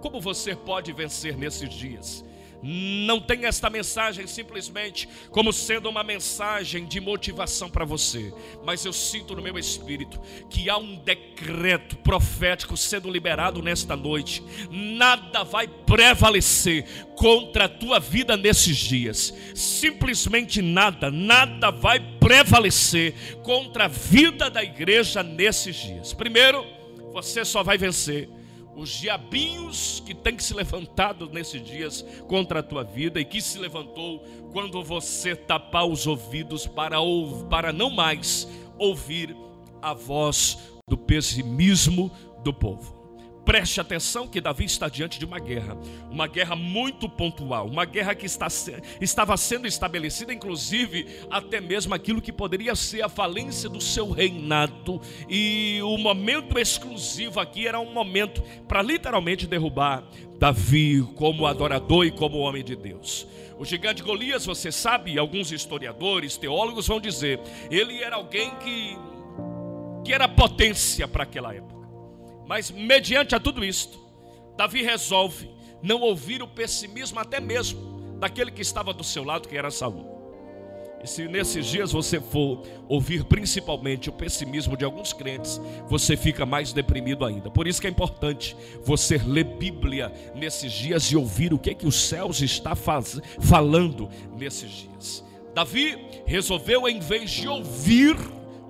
como 0.00 0.20
você 0.20 0.54
pode 0.54 0.92
vencer 0.92 1.36
nesses 1.36 1.68
dias? 1.68 2.24
Não 2.62 3.20
tenha 3.20 3.48
esta 3.48 3.70
mensagem 3.70 4.26
simplesmente 4.26 5.08
como 5.30 5.52
sendo 5.52 5.88
uma 5.88 6.04
mensagem 6.04 6.84
de 6.84 7.00
motivação 7.00 7.70
para 7.70 7.84
você, 7.84 8.32
mas 8.64 8.84
eu 8.84 8.92
sinto 8.92 9.34
no 9.34 9.42
meu 9.42 9.58
espírito 9.58 10.20
que 10.50 10.68
há 10.68 10.76
um 10.76 10.96
decreto 10.96 11.96
profético 11.98 12.76
sendo 12.76 13.10
liberado 13.10 13.62
nesta 13.62 13.96
noite. 13.96 14.42
Nada 14.70 15.42
vai 15.42 15.66
prevalecer 15.66 16.84
contra 17.16 17.64
a 17.64 17.68
tua 17.68 17.98
vida 17.98 18.36
nesses 18.36 18.76
dias. 18.76 19.34
Simplesmente 19.54 20.60
nada, 20.60 21.10
nada 21.10 21.70
vai 21.70 21.98
prevalecer 22.18 23.14
contra 23.42 23.86
a 23.86 23.88
vida 23.88 24.50
da 24.50 24.62
igreja 24.62 25.22
nesses 25.22 25.76
dias. 25.76 26.12
Primeiro, 26.12 26.66
você 27.12 27.44
só 27.44 27.62
vai 27.62 27.78
vencer 27.78 28.28
os 28.74 28.90
diabinhos 28.90 30.02
que 30.06 30.14
tem 30.14 30.36
que 30.36 30.44
se 30.44 30.54
levantado 30.54 31.28
nesses 31.28 31.62
dias 31.64 32.02
contra 32.28 32.60
a 32.60 32.62
tua 32.62 32.84
vida 32.84 33.20
e 33.20 33.24
que 33.24 33.40
se 33.40 33.58
levantou 33.58 34.20
quando 34.52 34.82
você 34.82 35.34
tapar 35.34 35.86
os 35.86 36.06
ouvidos 36.06 36.66
para, 36.66 36.96
para 37.48 37.72
não 37.72 37.90
mais 37.90 38.48
ouvir 38.78 39.36
a 39.82 39.92
voz 39.92 40.58
do 40.88 40.96
pessimismo 40.96 42.10
do 42.42 42.52
povo. 42.52 42.99
Preste 43.50 43.80
atenção 43.80 44.28
que 44.28 44.40
Davi 44.40 44.64
está 44.64 44.88
diante 44.88 45.18
de 45.18 45.24
uma 45.24 45.40
guerra, 45.40 45.76
uma 46.08 46.28
guerra 46.28 46.54
muito 46.54 47.08
pontual, 47.08 47.66
uma 47.66 47.84
guerra 47.84 48.14
que 48.14 48.24
está, 48.24 48.46
estava 49.00 49.36
sendo 49.36 49.66
estabelecida, 49.66 50.32
inclusive, 50.32 51.04
até 51.28 51.60
mesmo 51.60 51.92
aquilo 51.92 52.22
que 52.22 52.32
poderia 52.32 52.76
ser 52.76 53.02
a 53.02 53.08
falência 53.08 53.68
do 53.68 53.80
seu 53.80 54.08
reinado. 54.08 55.00
E 55.28 55.80
o 55.82 55.98
momento 55.98 56.60
exclusivo 56.60 57.40
aqui 57.40 57.66
era 57.66 57.80
um 57.80 57.92
momento 57.92 58.40
para 58.68 58.82
literalmente 58.82 59.48
derrubar 59.48 60.04
Davi 60.38 61.02
como 61.16 61.44
adorador 61.44 62.06
e 62.06 62.12
como 62.12 62.38
homem 62.38 62.62
de 62.62 62.76
Deus. 62.76 63.26
O 63.58 63.64
gigante 63.64 64.00
Golias, 64.00 64.46
você 64.46 64.70
sabe, 64.70 65.18
alguns 65.18 65.50
historiadores, 65.50 66.36
teólogos 66.36 66.86
vão 66.86 67.00
dizer, 67.00 67.40
ele 67.68 68.00
era 68.00 68.14
alguém 68.14 68.48
que, 68.58 68.96
que 70.04 70.12
era 70.12 70.28
potência 70.28 71.08
para 71.08 71.24
aquela 71.24 71.52
época. 71.52 71.79
Mas 72.50 72.68
mediante 72.68 73.32
a 73.32 73.38
tudo 73.38 73.64
isto, 73.64 73.96
Davi 74.56 74.82
resolve 74.82 75.48
não 75.80 76.00
ouvir 76.00 76.42
o 76.42 76.48
pessimismo 76.48 77.20
até 77.20 77.38
mesmo 77.38 78.18
daquele 78.18 78.50
que 78.50 78.60
estava 78.60 78.92
do 78.92 79.04
seu 79.04 79.22
lado, 79.22 79.46
que 79.46 79.56
era 79.56 79.70
Saul. 79.70 80.04
E 81.00 81.06
se 81.06 81.28
nesses 81.28 81.64
dias 81.64 81.92
você 81.92 82.20
for 82.20 82.66
ouvir 82.88 83.22
principalmente 83.22 84.10
o 84.10 84.12
pessimismo 84.12 84.76
de 84.76 84.84
alguns 84.84 85.12
crentes, 85.12 85.60
você 85.86 86.16
fica 86.16 86.44
mais 86.44 86.72
deprimido 86.72 87.24
ainda. 87.24 87.48
Por 87.48 87.68
isso 87.68 87.80
que 87.80 87.86
é 87.86 87.90
importante 87.90 88.56
você 88.82 89.16
ler 89.16 89.44
Bíblia 89.44 90.12
nesses 90.34 90.72
dias 90.72 91.04
e 91.04 91.16
ouvir 91.16 91.54
o 91.54 91.58
que 91.58 91.70
é 91.70 91.74
que 91.74 91.86
os 91.86 92.08
céus 92.08 92.42
está 92.42 92.74
faz, 92.74 93.20
falando 93.38 94.10
nesses 94.36 94.72
dias. 94.72 95.24
Davi 95.54 95.96
resolveu 96.26 96.88
em 96.88 96.98
vez 96.98 97.30
de 97.30 97.46
ouvir 97.46 98.16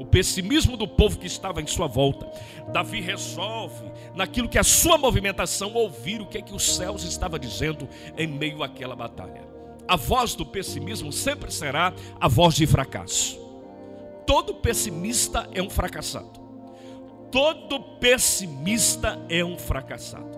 o 0.00 0.06
pessimismo 0.06 0.78
do 0.78 0.88
povo 0.88 1.18
que 1.18 1.26
estava 1.26 1.60
em 1.60 1.66
sua 1.66 1.86
volta. 1.86 2.26
Davi 2.72 3.02
resolve, 3.02 3.84
naquilo 4.14 4.48
que 4.48 4.56
é 4.56 4.62
a 4.62 4.64
sua 4.64 4.96
movimentação, 4.96 5.74
ouvir 5.74 6.22
o 6.22 6.26
que 6.26 6.38
é 6.38 6.42
que 6.42 6.54
os 6.54 6.74
céus 6.76 7.04
estava 7.04 7.38
dizendo 7.38 7.86
em 8.16 8.26
meio 8.26 8.62
àquela 8.62 8.96
batalha. 8.96 9.46
A 9.86 9.96
voz 9.96 10.34
do 10.34 10.46
pessimismo 10.46 11.12
sempre 11.12 11.52
será 11.52 11.92
a 12.18 12.28
voz 12.28 12.54
de 12.54 12.66
fracasso. 12.66 13.38
Todo 14.26 14.54
pessimista 14.54 15.50
é 15.52 15.62
um 15.62 15.68
fracassado. 15.68 16.40
Todo 17.30 17.78
pessimista 17.98 19.20
é 19.28 19.44
um 19.44 19.58
fracassado. 19.58 20.30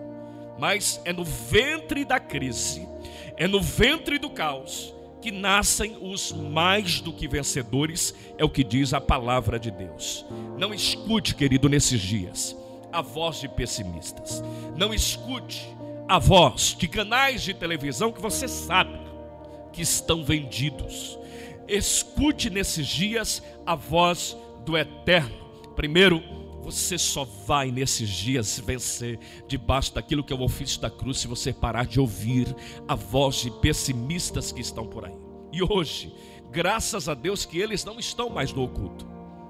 Mas 0.59 0.99
é 1.05 1.13
no 1.13 1.23
ventre 1.23 2.03
da 2.03 2.19
crise, 2.19 2.85
é 3.37 3.47
no 3.47 3.61
ventre 3.61 4.19
do 4.19 4.29
caos, 4.29 4.93
que 5.23 5.31
nascem 5.31 5.95
os 6.01 6.33
mais 6.33 6.99
do 6.99 7.13
que 7.13 7.29
vencedores, 7.29 8.13
é 8.37 8.43
o 8.43 8.49
que 8.49 8.61
diz 8.61 8.93
a 8.93 8.99
palavra 8.99 9.57
de 9.57 9.71
Deus. 9.71 10.25
Não 10.57 10.73
escute, 10.73 11.33
querido, 11.33 11.69
nesses 11.69 12.01
dias, 12.01 12.53
a 12.91 13.01
voz 13.01 13.39
de 13.39 13.47
pessimistas. 13.47 14.43
Não 14.75 14.93
escute 14.93 15.65
a 16.09 16.19
voz 16.19 16.75
de 16.77 16.89
canais 16.89 17.41
de 17.41 17.53
televisão 17.53 18.11
que 18.11 18.21
você 18.21 18.49
sabe 18.49 18.99
que 19.71 19.81
estão 19.81 20.25
vendidos. 20.25 21.17
Escute 21.69 22.49
nesses 22.49 22.85
dias 22.85 23.41
a 23.65 23.75
voz 23.75 24.35
do 24.65 24.77
Eterno. 24.77 25.37
Primeiro, 25.73 26.21
você 26.63 26.97
só 26.97 27.25
vai 27.45 27.71
nesses 27.71 28.07
dias 28.09 28.57
vencer 28.57 29.19
debaixo 29.49 29.93
daquilo 29.93 30.23
que 30.23 30.31
é 30.31 30.35
o 30.35 30.41
ofício 30.41 30.79
da 30.79 30.89
cruz 30.89 31.17
se 31.17 31.27
você 31.27 31.51
parar 31.51 31.85
de 31.85 31.99
ouvir 31.99 32.55
a 32.87 32.95
voz 32.95 33.35
de 33.35 33.51
pessimistas 33.51 34.53
que 34.53 34.61
estão 34.61 34.87
por 34.87 35.03
aí. 35.03 35.13
E 35.51 35.61
hoje, 35.61 36.13
graças 36.49 37.09
a 37.09 37.13
Deus 37.13 37.45
que 37.45 37.59
eles 37.59 37.83
não 37.83 37.99
estão 37.99 38.29
mais 38.29 38.53
no 38.53 38.63
oculto. 38.63 39.05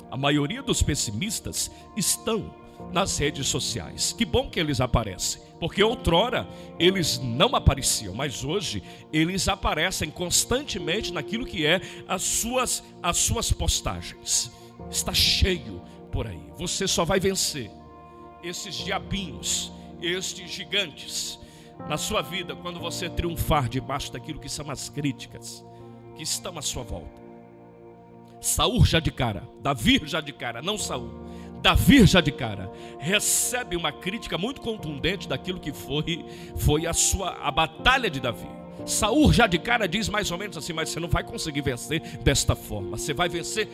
A 0.10 0.18
maioria 0.18 0.64
dos 0.64 0.82
pessimistas 0.82 1.70
estão 1.96 2.56
nas 2.92 3.16
redes 3.20 3.48
sociais. 3.48 4.12
Que 4.12 4.26
bom 4.26 4.50
que 4.50 4.60
eles 4.60 4.82
aparecem 4.82 5.42
Porque 5.60 5.84
outrora 5.84 6.48
eles 6.80 7.20
não 7.20 7.56
apareciam, 7.56 8.16
mas 8.16 8.44
hoje 8.44 8.82
eles 9.14 9.48
aparecem 9.48 10.10
constantemente 10.10 11.14
naquilo 11.14 11.46
que 11.46 11.64
é 11.64 11.80
as 12.08 12.24
suas, 12.24 12.84
as 13.04 13.18
suas 13.18 13.52
postagens. 13.52 14.52
Está 14.90 15.14
cheio 15.14 15.82
por 16.14 16.28
aí. 16.28 16.40
Você 16.56 16.88
só 16.88 17.04
vai 17.04 17.20
vencer 17.20 17.72
esses 18.44 18.76
diabinhos, 18.76 19.74
estes 20.00 20.52
gigantes 20.52 21.40
na 21.90 21.98
sua 21.98 22.22
vida 22.22 22.56
quando 22.56 22.80
você 22.80 23.10
triunfar 23.10 23.68
debaixo 23.68 24.14
daquilo 24.14 24.40
que 24.40 24.48
são 24.48 24.70
as 24.70 24.90
críticas 24.90 25.66
que 26.16 26.22
estão 26.22 26.58
à 26.58 26.62
sua 26.62 26.84
volta. 26.84 27.24
Saul 28.40 28.86
já 28.86 29.00
de 29.00 29.12
cara, 29.12 29.44
Davi 29.60 30.02
já 30.06 30.22
de 30.22 30.32
cara, 30.32 30.62
não 30.62 30.78
Saul. 30.78 31.24
Davi 31.64 32.06
já 32.06 32.22
de 32.22 32.32
cara 32.32 32.72
recebe 33.00 33.76
uma 33.76 33.92
crítica 33.92 34.38
muito 34.38 34.62
contundente 34.62 35.28
daquilo 35.28 35.60
que 35.60 35.72
foi 35.72 36.26
foi 36.58 36.86
a 36.86 36.94
sua 36.94 37.38
a 37.42 37.50
batalha 37.50 38.10
de 38.10 38.20
Davi. 38.20 38.48
Saul 38.86 39.32
já 39.32 39.48
de 39.48 39.58
cara 39.58 39.88
diz 39.88 40.10
mais 40.10 40.30
ou 40.30 40.38
menos 40.38 40.58
assim, 40.58 40.74
mas 40.74 40.90
você 40.90 41.00
não 41.00 41.08
vai 41.08 41.24
conseguir 41.24 41.62
vencer 41.62 42.02
desta 42.20 42.56
forma. 42.56 42.98
Você 42.98 43.14
vai 43.14 43.30
vencer 43.30 43.68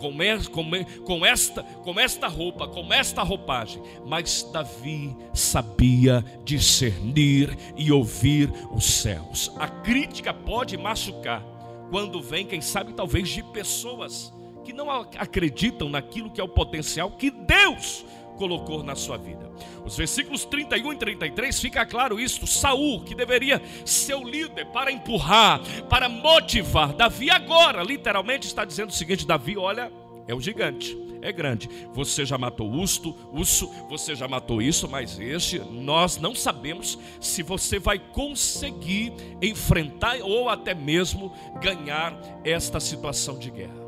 com, 0.00 0.12
com, 0.50 0.70
com, 1.04 1.26
esta, 1.26 1.62
com 1.62 2.00
esta 2.00 2.26
roupa, 2.26 2.66
com 2.66 2.92
esta 2.92 3.22
roupagem. 3.22 3.82
Mas 4.06 4.42
Davi 4.52 5.14
sabia 5.34 6.24
discernir 6.44 7.56
e 7.76 7.92
ouvir 7.92 8.50
os 8.72 8.84
céus. 8.84 9.52
A 9.58 9.68
crítica 9.68 10.32
pode 10.32 10.76
machucar, 10.76 11.44
quando 11.90 12.22
vem, 12.22 12.46
quem 12.46 12.60
sabe, 12.60 12.94
talvez 12.94 13.28
de 13.28 13.42
pessoas 13.42 14.32
que 14.64 14.72
não 14.72 14.90
acreditam 14.90 15.88
naquilo 15.88 16.30
que 16.30 16.40
é 16.40 16.44
o 16.44 16.48
potencial 16.48 17.10
que 17.12 17.30
Deus 17.30 18.04
colocou 18.40 18.82
na 18.82 18.96
sua 18.96 19.18
vida. 19.18 19.52
Os 19.84 19.94
versículos 19.94 20.46
31 20.46 20.94
e 20.94 20.96
33 20.96 21.60
fica 21.60 21.84
claro 21.84 22.18
isso. 22.18 22.46
Saul, 22.46 23.04
que 23.04 23.14
deveria 23.14 23.60
ser 23.84 24.14
o 24.14 24.24
líder 24.26 24.64
para 24.68 24.90
empurrar, 24.90 25.60
para 25.90 26.08
motivar. 26.08 26.94
Davi 26.94 27.30
agora, 27.30 27.82
literalmente 27.82 28.46
está 28.46 28.64
dizendo 28.64 28.88
o 28.88 28.94
seguinte: 28.94 29.26
Davi, 29.26 29.58
olha, 29.58 29.92
é 30.26 30.34
o 30.34 30.40
gigante, 30.40 30.96
é 31.20 31.30
grande. 31.30 31.68
Você 31.92 32.24
já 32.24 32.38
matou 32.38 32.66
urso, 32.70 33.14
urso, 33.30 33.70
você 33.90 34.14
já 34.14 34.26
matou 34.26 34.62
isso, 34.62 34.88
mas 34.88 35.20
este 35.20 35.58
nós 35.58 36.16
não 36.16 36.34
sabemos 36.34 36.98
se 37.20 37.42
você 37.42 37.78
vai 37.78 37.98
conseguir 37.98 39.12
enfrentar 39.42 40.16
ou 40.22 40.48
até 40.48 40.72
mesmo 40.72 41.30
ganhar 41.60 42.18
esta 42.42 42.80
situação 42.80 43.38
de 43.38 43.50
guerra. 43.50 43.80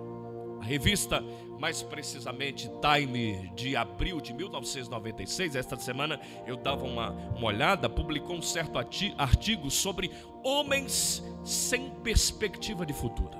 A 0.60 0.64
revista, 0.64 1.24
mais 1.62 1.80
precisamente 1.80 2.68
Time 2.80 3.48
de 3.54 3.76
abril 3.76 4.20
de 4.20 4.32
1996, 4.32 5.54
esta 5.54 5.76
semana 5.76 6.20
eu 6.44 6.56
dava 6.56 6.84
uma, 6.84 7.10
uma 7.36 7.46
olhada, 7.46 7.88
publicou 7.88 8.34
um 8.34 8.42
certo 8.42 8.80
artigo 9.16 9.70
sobre 9.70 10.10
homens 10.42 11.22
sem 11.44 11.88
perspectiva 12.02 12.84
de 12.84 12.92
futuro. 12.92 13.38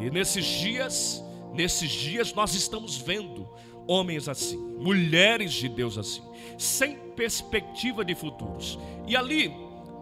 E 0.00 0.10
nesses 0.10 0.46
dias 0.46 1.22
Nesses 1.56 1.90
dias 1.90 2.34
nós 2.34 2.54
estamos 2.54 2.98
vendo 2.98 3.48
homens 3.86 4.28
assim, 4.28 4.58
mulheres 4.78 5.54
de 5.54 5.70
Deus 5.70 5.96
assim, 5.96 6.22
sem 6.58 6.98
perspectiva 7.16 8.04
de 8.04 8.14
futuros. 8.14 8.78
E 9.06 9.16
ali, 9.16 9.50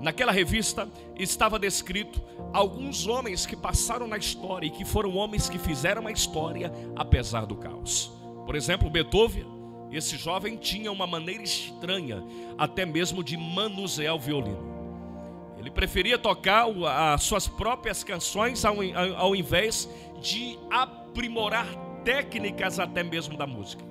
naquela 0.05 0.31
revista, 0.31 0.87
estava 1.19 1.59
descrito 1.59 2.23
alguns 2.53 3.07
homens 3.07 3.47
que 3.47 3.57
passaram 3.57 4.07
na 4.07 4.19
história 4.19 4.67
e 4.67 4.71
que 4.71 4.85
foram 4.85 5.17
homens 5.17 5.49
que 5.49 5.59
fizeram 5.59 6.07
a 6.07 6.13
história 6.13 6.71
apesar 6.95 7.47
do 7.47 7.57
caos. 7.57 8.13
Por 8.45 8.55
exemplo, 8.55 8.91
Beethoven, 8.91 9.47
esse 9.91 10.19
jovem 10.19 10.57
tinha 10.59 10.93
uma 10.93 11.07
maneira 11.07 11.43
estranha, 11.43 12.23
até 12.59 12.85
mesmo 12.85 13.25
de 13.25 13.37
manusear 13.37 14.15
o 14.15 14.19
violino. 14.19 14.75
Ele 15.59 15.71
preferia 15.71 16.19
tocar 16.19 16.67
as 17.15 17.23
suas 17.23 17.49
próprias 17.49 18.05
canções 18.05 18.63
ao, 18.65 18.77
ao 19.17 19.35
invés 19.35 19.89
de 20.21 20.59
aprimorar 20.71 21.67
técnicas 22.05 22.79
até 22.79 23.03
mesmo 23.03 23.39
da 23.39 23.47
música. 23.47 23.83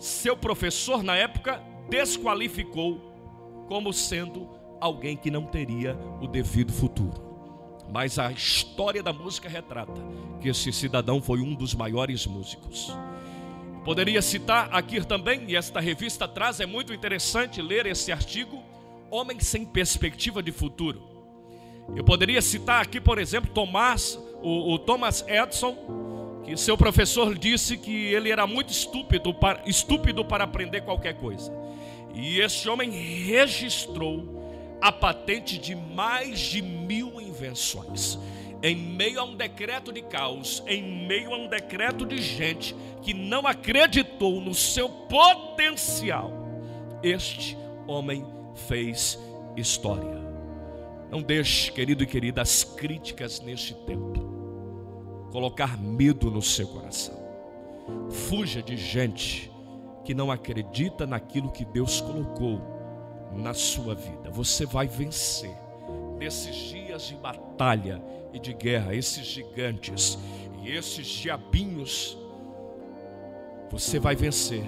Seu 0.00 0.36
professor 0.36 1.04
na 1.04 1.14
época 1.14 1.62
desqualificou 1.88 3.00
como 3.68 3.92
sendo 3.92 4.63
alguém 4.84 5.16
que 5.16 5.30
não 5.30 5.46
teria 5.46 5.96
o 6.20 6.26
devido 6.26 6.70
futuro. 6.70 7.22
Mas 7.90 8.18
a 8.18 8.30
história 8.30 9.02
da 9.02 9.12
música 9.12 9.48
retrata 9.48 10.00
que 10.40 10.48
esse 10.48 10.70
cidadão 10.72 11.22
foi 11.22 11.40
um 11.40 11.54
dos 11.54 11.74
maiores 11.74 12.26
músicos. 12.26 12.94
Poderia 13.82 14.20
citar 14.20 14.68
aqui 14.72 15.04
também, 15.04 15.44
e 15.48 15.56
esta 15.56 15.80
revista 15.80 16.28
traz, 16.28 16.60
é 16.60 16.66
muito 16.66 16.92
interessante 16.92 17.62
ler 17.62 17.86
esse 17.86 18.12
artigo, 18.12 18.62
Homem 19.10 19.40
sem 19.40 19.64
Perspectiva 19.64 20.42
de 20.42 20.52
Futuro. 20.52 21.02
Eu 21.94 22.04
poderia 22.04 22.42
citar 22.42 22.82
aqui, 22.82 23.00
por 23.00 23.18
exemplo, 23.18 23.50
Tomás, 23.52 24.18
o, 24.42 24.74
o 24.74 24.78
Thomas 24.78 25.24
Edison, 25.26 26.42
que 26.44 26.56
seu 26.56 26.76
professor 26.76 27.34
disse 27.38 27.76
que 27.76 28.12
ele 28.12 28.30
era 28.30 28.46
muito 28.46 28.70
estúpido 28.70 29.32
para, 29.32 29.62
estúpido 29.66 30.24
para 30.24 30.44
aprender 30.44 30.82
qualquer 30.82 31.14
coisa. 31.14 31.52
E 32.14 32.40
esse 32.40 32.68
homem 32.68 32.90
registrou 32.90 34.43
a 34.80 34.92
patente 34.92 35.58
de 35.58 35.74
mais 35.74 36.38
de 36.38 36.62
mil 36.62 37.20
invenções. 37.20 38.18
Em 38.62 38.74
meio 38.74 39.20
a 39.20 39.24
um 39.24 39.36
decreto 39.36 39.92
de 39.92 40.00
caos, 40.02 40.62
em 40.66 41.06
meio 41.06 41.32
a 41.34 41.36
um 41.36 41.48
decreto 41.48 42.06
de 42.06 42.16
gente 42.20 42.74
que 43.02 43.12
não 43.12 43.46
acreditou 43.46 44.40
no 44.40 44.54
seu 44.54 44.88
potencial, 44.88 46.32
este 47.02 47.56
homem 47.86 48.24
fez 48.66 49.18
história. 49.56 50.22
Não 51.10 51.22
deixe, 51.22 51.70
querido 51.70 52.02
e 52.02 52.06
querida, 52.06 52.42
as 52.42 52.64
críticas 52.64 53.40
neste 53.40 53.74
tempo 53.74 54.24
colocar 55.30 55.76
medo 55.76 56.30
no 56.30 56.40
seu 56.40 56.68
coração. 56.68 57.14
Fuja 58.08 58.62
de 58.62 58.76
gente 58.76 59.50
que 60.04 60.14
não 60.14 60.30
acredita 60.30 61.06
naquilo 61.06 61.50
que 61.50 61.64
Deus 61.64 62.00
colocou 62.00 62.73
na 63.36 63.54
sua 63.54 63.94
vida. 63.94 64.30
Você 64.30 64.66
vai 64.66 64.86
vencer 64.86 65.54
nesses 66.18 66.54
dias 66.54 67.02
de 67.02 67.16
batalha 67.16 68.02
e 68.32 68.38
de 68.38 68.52
guerra, 68.52 68.94
esses 68.94 69.26
gigantes 69.26 70.18
e 70.62 70.70
esses 70.70 71.06
diabinhos. 71.06 72.16
Você 73.70 73.98
vai 73.98 74.14
vencer 74.14 74.64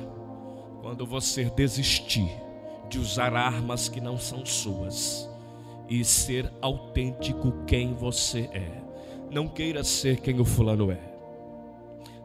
quando 0.83 1.07
você 1.07 1.45
desistir 1.51 2.31
de 2.89 2.99
usar 2.99 3.35
armas 3.35 3.89
que 3.89 4.01
não 4.01 4.19
são 4.19 4.45
suas 4.45 5.29
e 5.89 6.05
ser 6.05 6.53
autêntico 6.61 7.53
quem 7.67 7.95
você 7.95 8.49
é. 8.53 8.83
Não 9.31 9.49
queira 9.49 9.83
ser 9.83 10.21
quem 10.21 10.41
o 10.41 10.45
fulano 10.45 10.91
é. 10.91 11.01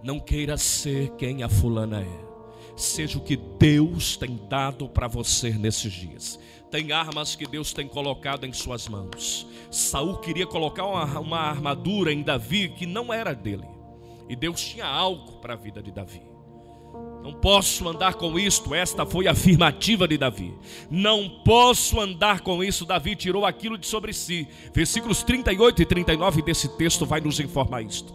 Não 0.03 0.19
queira 0.19 0.57
ser 0.57 1.09
quem 1.11 1.43
a 1.43 1.49
fulana 1.49 2.01
é. 2.01 2.30
Seja 2.75 3.17
o 3.17 3.21
que 3.21 3.35
Deus 3.35 4.17
tem 4.17 4.39
dado 4.49 4.87
para 4.87 5.07
você 5.07 5.51
nesses 5.51 5.91
dias. 5.91 6.39
Tem 6.71 6.91
armas 6.91 7.35
que 7.35 7.45
Deus 7.45 7.73
tem 7.73 7.87
colocado 7.87 8.45
em 8.45 8.53
suas 8.53 8.87
mãos. 8.87 9.45
Saul 9.69 10.17
queria 10.17 10.47
colocar 10.47 10.85
uma, 10.85 11.19
uma 11.19 11.39
armadura 11.39 12.13
em 12.13 12.23
Davi 12.23 12.69
que 12.69 12.85
não 12.85 13.13
era 13.13 13.33
dele. 13.33 13.67
E 14.29 14.35
Deus 14.35 14.61
tinha 14.61 14.85
algo 14.85 15.33
para 15.41 15.53
a 15.53 15.57
vida 15.57 15.83
de 15.83 15.91
Davi. 15.91 16.21
Não 17.21 17.33
posso 17.33 17.87
andar 17.87 18.15
com 18.15 18.39
isto. 18.39 18.73
Esta 18.73 19.05
foi 19.05 19.27
a 19.27 19.31
afirmativa 19.31 20.07
de 20.07 20.17
Davi. 20.17 20.57
Não 20.89 21.43
posso 21.43 21.99
andar 21.99 22.39
com 22.39 22.63
isso. 22.63 22.85
Davi 22.85 23.17
tirou 23.17 23.45
aquilo 23.45 23.77
de 23.77 23.85
sobre 23.85 24.13
si. 24.13 24.47
Versículos 24.73 25.23
38 25.23 25.81
e 25.81 25.85
39 25.85 26.41
desse 26.41 26.69
texto 26.77 27.05
vai 27.05 27.19
nos 27.19 27.39
informar 27.39 27.81
isto. 27.81 28.13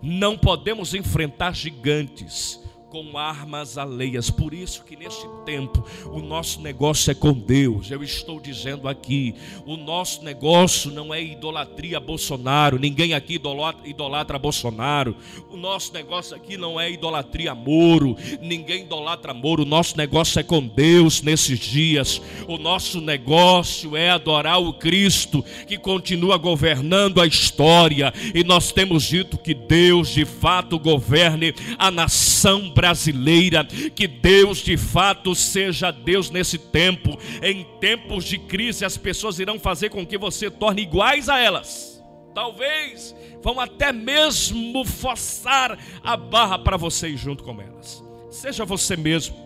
Não 0.00 0.38
podemos 0.38 0.94
enfrentar 0.94 1.52
gigantes 1.52 2.61
com 2.92 3.16
armas 3.16 3.78
alheias. 3.78 4.28
Por 4.28 4.52
isso 4.52 4.84
que 4.84 4.94
neste 4.94 5.26
tempo 5.46 5.82
o 6.12 6.20
nosso 6.20 6.60
negócio 6.60 7.10
é 7.10 7.14
com 7.14 7.32
Deus. 7.32 7.90
Eu 7.90 8.04
estou 8.04 8.38
dizendo 8.38 8.86
aqui, 8.86 9.34
o 9.64 9.78
nosso 9.78 10.22
negócio 10.22 10.90
não 10.90 11.12
é 11.12 11.22
idolatria 11.22 11.98
Bolsonaro. 11.98 12.78
Ninguém 12.78 13.14
aqui 13.14 13.36
idolatra, 13.36 13.88
idolatra 13.88 14.38
Bolsonaro. 14.38 15.16
O 15.48 15.56
nosso 15.56 15.94
negócio 15.94 16.36
aqui 16.36 16.58
não 16.58 16.78
é 16.78 16.90
idolatria 16.90 17.54
Moro. 17.54 18.14
Ninguém 18.42 18.82
idolatra 18.82 19.32
Moro. 19.32 19.62
O 19.62 19.66
nosso 19.66 19.96
negócio 19.96 20.38
é 20.38 20.42
com 20.42 20.60
Deus 20.66 21.22
nesses 21.22 21.60
dias. 21.60 22.20
O 22.46 22.58
nosso 22.58 23.00
negócio 23.00 23.96
é 23.96 24.10
adorar 24.10 24.60
o 24.60 24.74
Cristo 24.74 25.42
que 25.66 25.78
continua 25.78 26.36
governando 26.36 27.22
a 27.22 27.26
história. 27.26 28.12
E 28.34 28.44
nós 28.44 28.70
temos 28.70 29.04
dito 29.04 29.38
que 29.38 29.54
Deus 29.54 30.10
de 30.10 30.26
fato 30.26 30.78
governe 30.78 31.54
a 31.78 31.90
nação 31.90 32.68
brasileira 32.68 32.81
brasileira. 32.82 33.64
Que 33.64 34.08
Deus 34.08 34.58
de 34.58 34.76
fato 34.76 35.36
seja 35.36 35.92
Deus 35.92 36.30
nesse 36.30 36.58
tempo. 36.58 37.16
Em 37.40 37.64
tempos 37.78 38.24
de 38.24 38.38
crise, 38.38 38.84
as 38.84 38.96
pessoas 38.96 39.38
irão 39.38 39.58
fazer 39.58 39.88
com 39.88 40.04
que 40.04 40.18
você 40.18 40.50
torne 40.50 40.82
iguais 40.82 41.28
a 41.28 41.38
elas. 41.38 42.02
Talvez 42.34 43.14
vão 43.40 43.60
até 43.60 43.92
mesmo 43.92 44.84
forçar 44.84 45.78
a 46.02 46.16
barra 46.16 46.58
para 46.58 46.76
você 46.76 47.08
ir 47.08 47.16
junto 47.16 47.44
com 47.44 47.60
elas. 47.60 48.02
Seja 48.30 48.64
você 48.64 48.96
mesmo. 48.96 49.36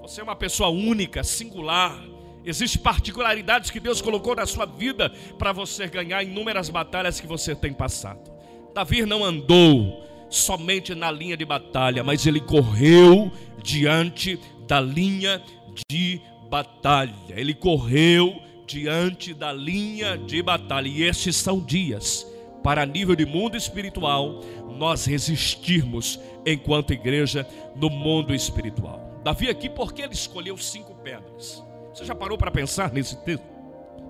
Você 0.00 0.20
é 0.20 0.24
uma 0.24 0.36
pessoa 0.36 0.70
única, 0.70 1.22
singular. 1.22 2.02
Existem 2.44 2.80
particularidades 2.80 3.70
que 3.70 3.80
Deus 3.80 4.00
colocou 4.00 4.34
na 4.34 4.46
sua 4.46 4.64
vida 4.64 5.10
para 5.38 5.52
você 5.52 5.86
ganhar 5.86 6.22
inúmeras 6.22 6.70
batalhas 6.70 7.20
que 7.20 7.26
você 7.26 7.54
tem 7.54 7.72
passado. 7.72 8.32
Davi 8.74 9.04
não 9.04 9.22
andou 9.22 10.02
somente 10.32 10.94
na 10.94 11.12
linha 11.12 11.36
de 11.36 11.44
batalha, 11.44 12.02
mas 12.02 12.26
ele 12.26 12.40
correu 12.40 13.30
diante 13.62 14.40
da 14.66 14.80
linha 14.80 15.40
de 15.88 16.20
batalha. 16.50 17.14
Ele 17.28 17.54
correu 17.54 18.40
diante 18.66 19.34
da 19.34 19.52
linha 19.52 20.16
de 20.16 20.42
batalha. 20.42 20.88
E 20.88 21.02
estes 21.02 21.36
são 21.36 21.60
dias 21.60 22.26
para 22.62 22.86
nível 22.86 23.14
de 23.14 23.26
mundo 23.26 23.56
espiritual 23.56 24.40
nós 24.68 25.04
resistirmos 25.04 26.18
enquanto 26.46 26.92
igreja 26.92 27.46
no 27.76 27.90
mundo 27.90 28.34
espiritual. 28.34 29.20
Davi 29.22 29.48
aqui, 29.48 29.68
por 29.68 29.92
que 29.92 30.02
ele 30.02 30.14
escolheu 30.14 30.56
cinco 30.56 30.94
pedras? 30.94 31.62
Você 31.92 32.04
já 32.04 32.14
parou 32.14 32.38
para 32.38 32.50
pensar 32.50 32.90
nesse 32.92 33.16
texto? 33.24 33.44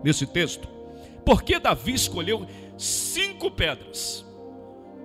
Nesse 0.05 0.27
texto? 0.27 0.69
Por 1.25 1.43
que 1.43 1.59
Davi 1.59 1.95
escolheu 1.95 2.47
cinco 2.79 3.51
pedras? 3.51 4.25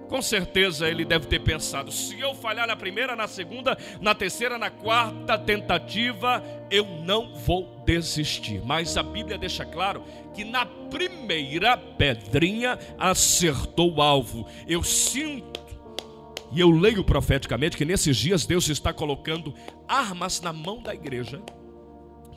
Com 0.08 0.22
certeza 0.22 0.90
ele 0.90 1.04
deve 1.04 1.28
ter 1.28 1.40
pensado: 1.40 1.92
se 1.92 2.20
eu 2.20 2.34
falhar 2.34 2.68
na 2.68 2.76
primeira, 2.76 3.16
na 3.16 3.28
segunda, 3.28 3.78
na 4.00 4.16
terceira, 4.16 4.58
na 4.58 4.70
quarta 4.70 5.38
tentativa, 5.38 6.44
eu 6.72 6.86
não 7.04 7.34
vou 7.34 7.84
desistir. 7.86 8.62
Mas 8.64 8.98
a 8.98 9.04
Bíblia 9.04 9.38
deixa 9.38 9.66
claro 9.66 10.04
que 10.34 10.44
na 10.44 10.66
primeira 10.66 11.78
pedrinha 11.78 12.80
acertou 12.98 13.96
o 13.96 14.02
alvo. 14.02 14.48
Eu 14.68 14.84
sinto 14.84 15.58
e 16.52 16.60
eu 16.60 16.70
leio 16.70 17.04
profeticamente 17.04 17.76
que 17.76 17.84
nesses 17.84 18.16
dias 18.16 18.46
Deus 18.46 18.70
está 18.70 18.94
colocando 18.94 19.54
armas 19.88 20.40
na 20.40 20.54
mão 20.54 20.82
da 20.82 20.94
igreja 20.94 21.42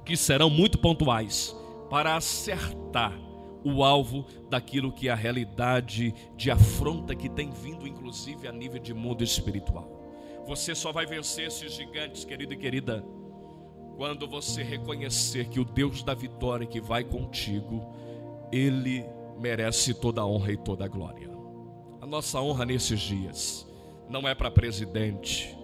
que 0.04 0.16
serão 0.16 0.50
muito 0.50 0.78
pontuais 0.78 1.54
para 1.88 2.16
acertar 2.16 3.29
o 3.64 3.84
alvo 3.84 4.24
daquilo 4.48 4.92
que 4.92 5.08
é 5.08 5.12
a 5.12 5.16
realidade 5.16 6.14
de 6.36 6.50
afronta 6.50 7.14
que 7.14 7.28
tem 7.28 7.50
vindo, 7.50 7.86
inclusive 7.86 8.48
a 8.48 8.52
nível 8.52 8.80
de 8.80 8.94
mundo 8.94 9.22
espiritual. 9.22 10.00
Você 10.46 10.74
só 10.74 10.92
vai 10.92 11.06
vencer 11.06 11.46
esses 11.46 11.72
gigantes, 11.72 12.24
querido 12.24 12.54
e 12.54 12.56
querida, 12.56 13.04
quando 13.96 14.26
você 14.26 14.62
reconhecer 14.62 15.48
que 15.48 15.60
o 15.60 15.64
Deus 15.64 16.02
da 16.02 16.14
vitória 16.14 16.66
que 16.66 16.80
vai 16.80 17.04
contigo, 17.04 17.86
ele 18.50 19.04
merece 19.38 19.92
toda 19.92 20.22
a 20.22 20.26
honra 20.26 20.52
e 20.52 20.56
toda 20.56 20.84
a 20.84 20.88
glória. 20.88 21.30
A 22.00 22.06
nossa 22.06 22.40
honra 22.40 22.64
nesses 22.64 23.00
dias 23.00 23.66
não 24.08 24.26
é 24.26 24.34
para 24.34 24.50
presidente. 24.50 25.56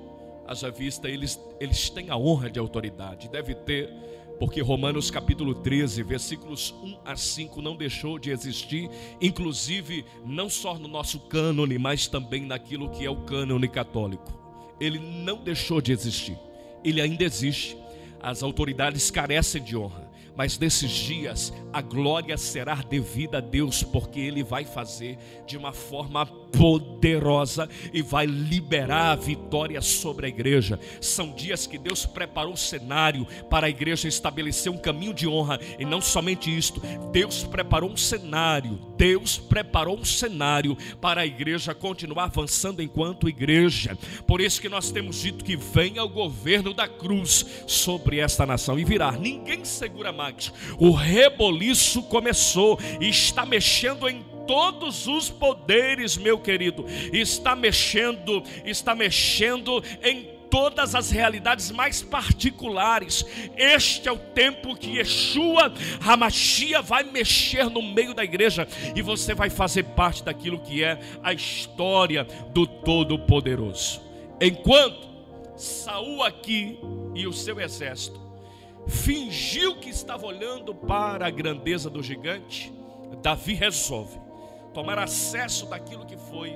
Haja 0.46 0.70
vista, 0.70 1.08
eles, 1.08 1.40
eles 1.58 1.90
têm 1.90 2.10
a 2.10 2.16
honra 2.16 2.48
de 2.50 2.58
autoridade, 2.58 3.28
deve 3.28 3.54
ter 3.54 3.90
porque 4.38 4.60
Romanos 4.60 5.10
capítulo 5.10 5.54
13, 5.54 6.02
versículos 6.02 6.74
1 6.82 6.98
a 7.04 7.16
5 7.16 7.62
não 7.62 7.76
deixou 7.76 8.18
de 8.18 8.30
existir, 8.30 8.90
inclusive 9.20 10.04
não 10.24 10.48
só 10.48 10.78
no 10.78 10.88
nosso 10.88 11.20
cânone, 11.20 11.78
mas 11.78 12.06
também 12.06 12.44
naquilo 12.44 12.90
que 12.90 13.04
é 13.04 13.10
o 13.10 13.16
cânone 13.16 13.68
católico. 13.68 14.32
Ele 14.78 14.98
não 14.98 15.42
deixou 15.42 15.80
de 15.80 15.92
existir. 15.92 16.38
Ele 16.84 17.00
ainda 17.00 17.24
existe. 17.24 17.76
As 18.20 18.42
autoridades 18.42 19.10
carecem 19.10 19.62
de 19.62 19.76
honra, 19.76 20.05
mas 20.36 20.58
nesses 20.58 20.90
dias 20.90 21.52
a 21.72 21.80
glória 21.80 22.36
será 22.36 22.76
devida 22.76 23.38
a 23.38 23.40
Deus, 23.40 23.82
porque 23.82 24.20
ele 24.20 24.42
vai 24.42 24.64
fazer 24.64 25.18
de 25.46 25.56
uma 25.56 25.72
forma 25.72 26.26
poderosa 26.26 27.68
e 27.92 28.02
vai 28.02 28.26
liberar 28.26 29.12
a 29.12 29.16
vitória 29.16 29.80
sobre 29.80 30.26
a 30.26 30.28
igreja. 30.28 30.78
São 31.00 31.32
dias 31.32 31.66
que 31.66 31.78
Deus 31.78 32.06
preparou 32.06 32.54
o 32.54 32.56
cenário 32.56 33.26
para 33.50 33.66
a 33.66 33.70
igreja 33.70 34.08
estabelecer 34.08 34.72
um 34.72 34.78
caminho 34.78 35.12
de 35.12 35.26
honra, 35.28 35.60
e 35.78 35.84
não 35.84 36.00
somente 36.00 36.54
isto, 36.54 36.80
Deus 37.12 37.44
preparou 37.44 37.90
um 37.90 37.96
cenário, 37.96 38.78
Deus 38.96 39.38
preparou 39.38 39.98
um 39.98 40.04
cenário 40.04 40.76
para 41.00 41.22
a 41.22 41.26
igreja 41.26 41.74
continuar 41.74 42.24
avançando 42.24 42.82
enquanto 42.82 43.28
igreja. 43.28 43.96
Por 44.26 44.40
isso 44.40 44.60
que 44.60 44.68
nós 44.68 44.90
temos 44.90 45.20
dito 45.20 45.44
que 45.44 45.56
venha 45.56 46.02
o 46.02 46.08
governo 46.08 46.72
da 46.72 46.88
cruz 46.88 47.44
sobre 47.66 48.18
esta 48.18 48.46
nação 48.46 48.78
e 48.78 48.84
virá. 48.84 49.12
Ninguém 49.12 49.64
segura 49.64 50.12
mais. 50.12 50.25
O 50.78 50.90
reboliço 50.92 52.02
começou 52.04 52.78
e 53.00 53.08
está 53.08 53.44
mexendo 53.44 54.08
em 54.08 54.24
todos 54.46 55.06
os 55.06 55.28
poderes, 55.28 56.16
meu 56.16 56.38
querido. 56.38 56.84
Está 57.12 57.54
mexendo, 57.54 58.42
está 58.64 58.94
mexendo 58.94 59.82
em 60.02 60.36
todas 60.50 60.94
as 60.94 61.10
realidades 61.10 61.70
mais 61.70 62.02
particulares. 62.02 63.24
Este 63.56 64.08
é 64.08 64.12
o 64.12 64.18
tempo 64.18 64.76
que 64.76 64.98
Yeshua 64.98 65.72
Hamashia 66.00 66.80
vai 66.80 67.04
mexer 67.04 67.68
no 67.68 67.82
meio 67.82 68.14
da 68.14 68.24
igreja 68.24 68.66
e 68.94 69.02
você 69.02 69.34
vai 69.34 69.50
fazer 69.50 69.82
parte 69.82 70.22
daquilo 70.22 70.60
que 70.60 70.82
é 70.82 70.98
a 71.22 71.32
história 71.32 72.24
do 72.52 72.66
Todo-Poderoso. 72.66 74.00
Enquanto 74.40 75.06
Saul 75.56 76.22
aqui 76.22 76.78
e 77.14 77.26
o 77.26 77.32
seu 77.32 77.60
exército 77.60 78.25
fingiu 78.86 79.76
que 79.76 79.90
estava 79.90 80.26
olhando 80.26 80.74
para 80.74 81.26
a 81.26 81.30
grandeza 81.30 81.90
do 81.90 82.02
gigante, 82.02 82.72
Davi 83.22 83.54
resolve 83.54 84.20
tomar 84.72 84.98
acesso 84.98 85.66
daquilo 85.66 86.04
que 86.04 86.16
foi 86.16 86.52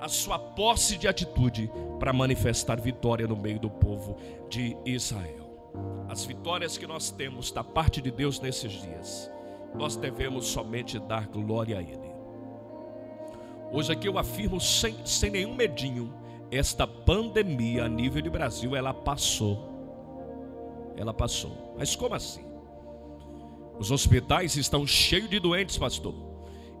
a 0.00 0.08
sua 0.08 0.38
posse 0.38 0.96
de 0.96 1.06
atitude 1.06 1.70
para 1.98 2.12
manifestar 2.12 2.80
vitória 2.80 3.26
no 3.26 3.36
meio 3.36 3.58
do 3.58 3.68
povo 3.68 4.16
de 4.48 4.76
Israel. 4.86 5.48
As 6.08 6.24
vitórias 6.24 6.78
que 6.78 6.86
nós 6.86 7.10
temos 7.10 7.50
da 7.50 7.62
parte 7.62 8.00
de 8.00 8.10
Deus 8.10 8.40
nesses 8.40 8.72
dias, 8.72 9.30
nós 9.74 9.96
devemos 9.96 10.46
somente 10.46 10.98
dar 10.98 11.26
glória 11.26 11.78
a 11.78 11.82
Ele. 11.82 12.08
Hoje 13.70 13.92
aqui 13.92 14.08
eu 14.08 14.16
afirmo 14.16 14.60
sem, 14.60 14.94
sem 15.04 15.30
nenhum 15.30 15.54
medinho, 15.54 16.14
esta 16.50 16.86
pandemia 16.86 17.84
a 17.84 17.88
nível 17.88 18.22
de 18.22 18.30
Brasil, 18.30 18.74
ela 18.74 18.94
passou. 18.94 19.77
Ela 20.98 21.14
passou. 21.14 21.74
Mas 21.78 21.96
como 21.96 22.14
assim? 22.14 22.44
Os 23.78 23.90
hospitais 23.90 24.56
estão 24.56 24.86
cheios 24.86 25.30
de 25.30 25.38
doentes, 25.38 25.78
pastor 25.78 26.28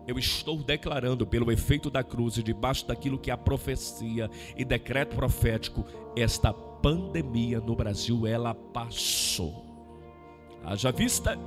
eu 0.08 0.18
estou 0.18 0.56
declarando 0.56 1.26
pelo 1.26 1.52
efeito 1.52 1.90
da 1.90 2.02
cruz 2.02 2.38
e 2.38 2.42
debaixo 2.42 2.86
daquilo 2.86 3.18
que 3.18 3.30
é 3.30 3.34
a 3.34 3.36
profecia 3.36 4.30
e 4.56 4.64
decreto 4.64 5.14
profético, 5.14 5.84
esta 6.16 6.50
pandemia 6.50 7.60
no 7.60 7.76
Brasil 7.76 8.26
ela 8.26 8.54
passou. 8.54 9.66
Haja 10.64 10.90
vista, 10.90 11.38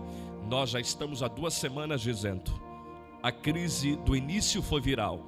nós 0.48 0.70
já 0.70 0.80
estamos 0.80 1.24
há 1.24 1.28
duas 1.28 1.56
semanas 1.56 2.02
dizendo, 2.02 2.52
a 3.24 3.32
crise 3.32 3.96
do 3.96 4.16
início 4.16 4.62
foi 4.62 4.80
viral, 4.80 5.26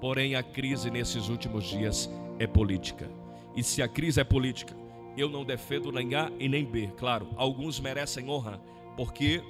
porém 0.00 0.36
a 0.36 0.42
crise 0.42 0.88
nesses 0.88 1.28
últimos 1.28 1.64
dias 1.64 2.08
é 2.38 2.46
política. 2.46 3.10
E 3.56 3.64
se 3.64 3.82
a 3.82 3.88
crise 3.88 4.20
é 4.20 4.24
política, 4.24 4.76
eu 5.16 5.28
não 5.28 5.44
defendo 5.44 5.90
nem 5.90 6.14
A 6.14 6.30
e 6.38 6.48
nem 6.48 6.64
B. 6.64 6.88
Claro, 6.96 7.28
alguns 7.36 7.80
merecem 7.80 8.28
honra, 8.28 8.60
porque 8.96 9.42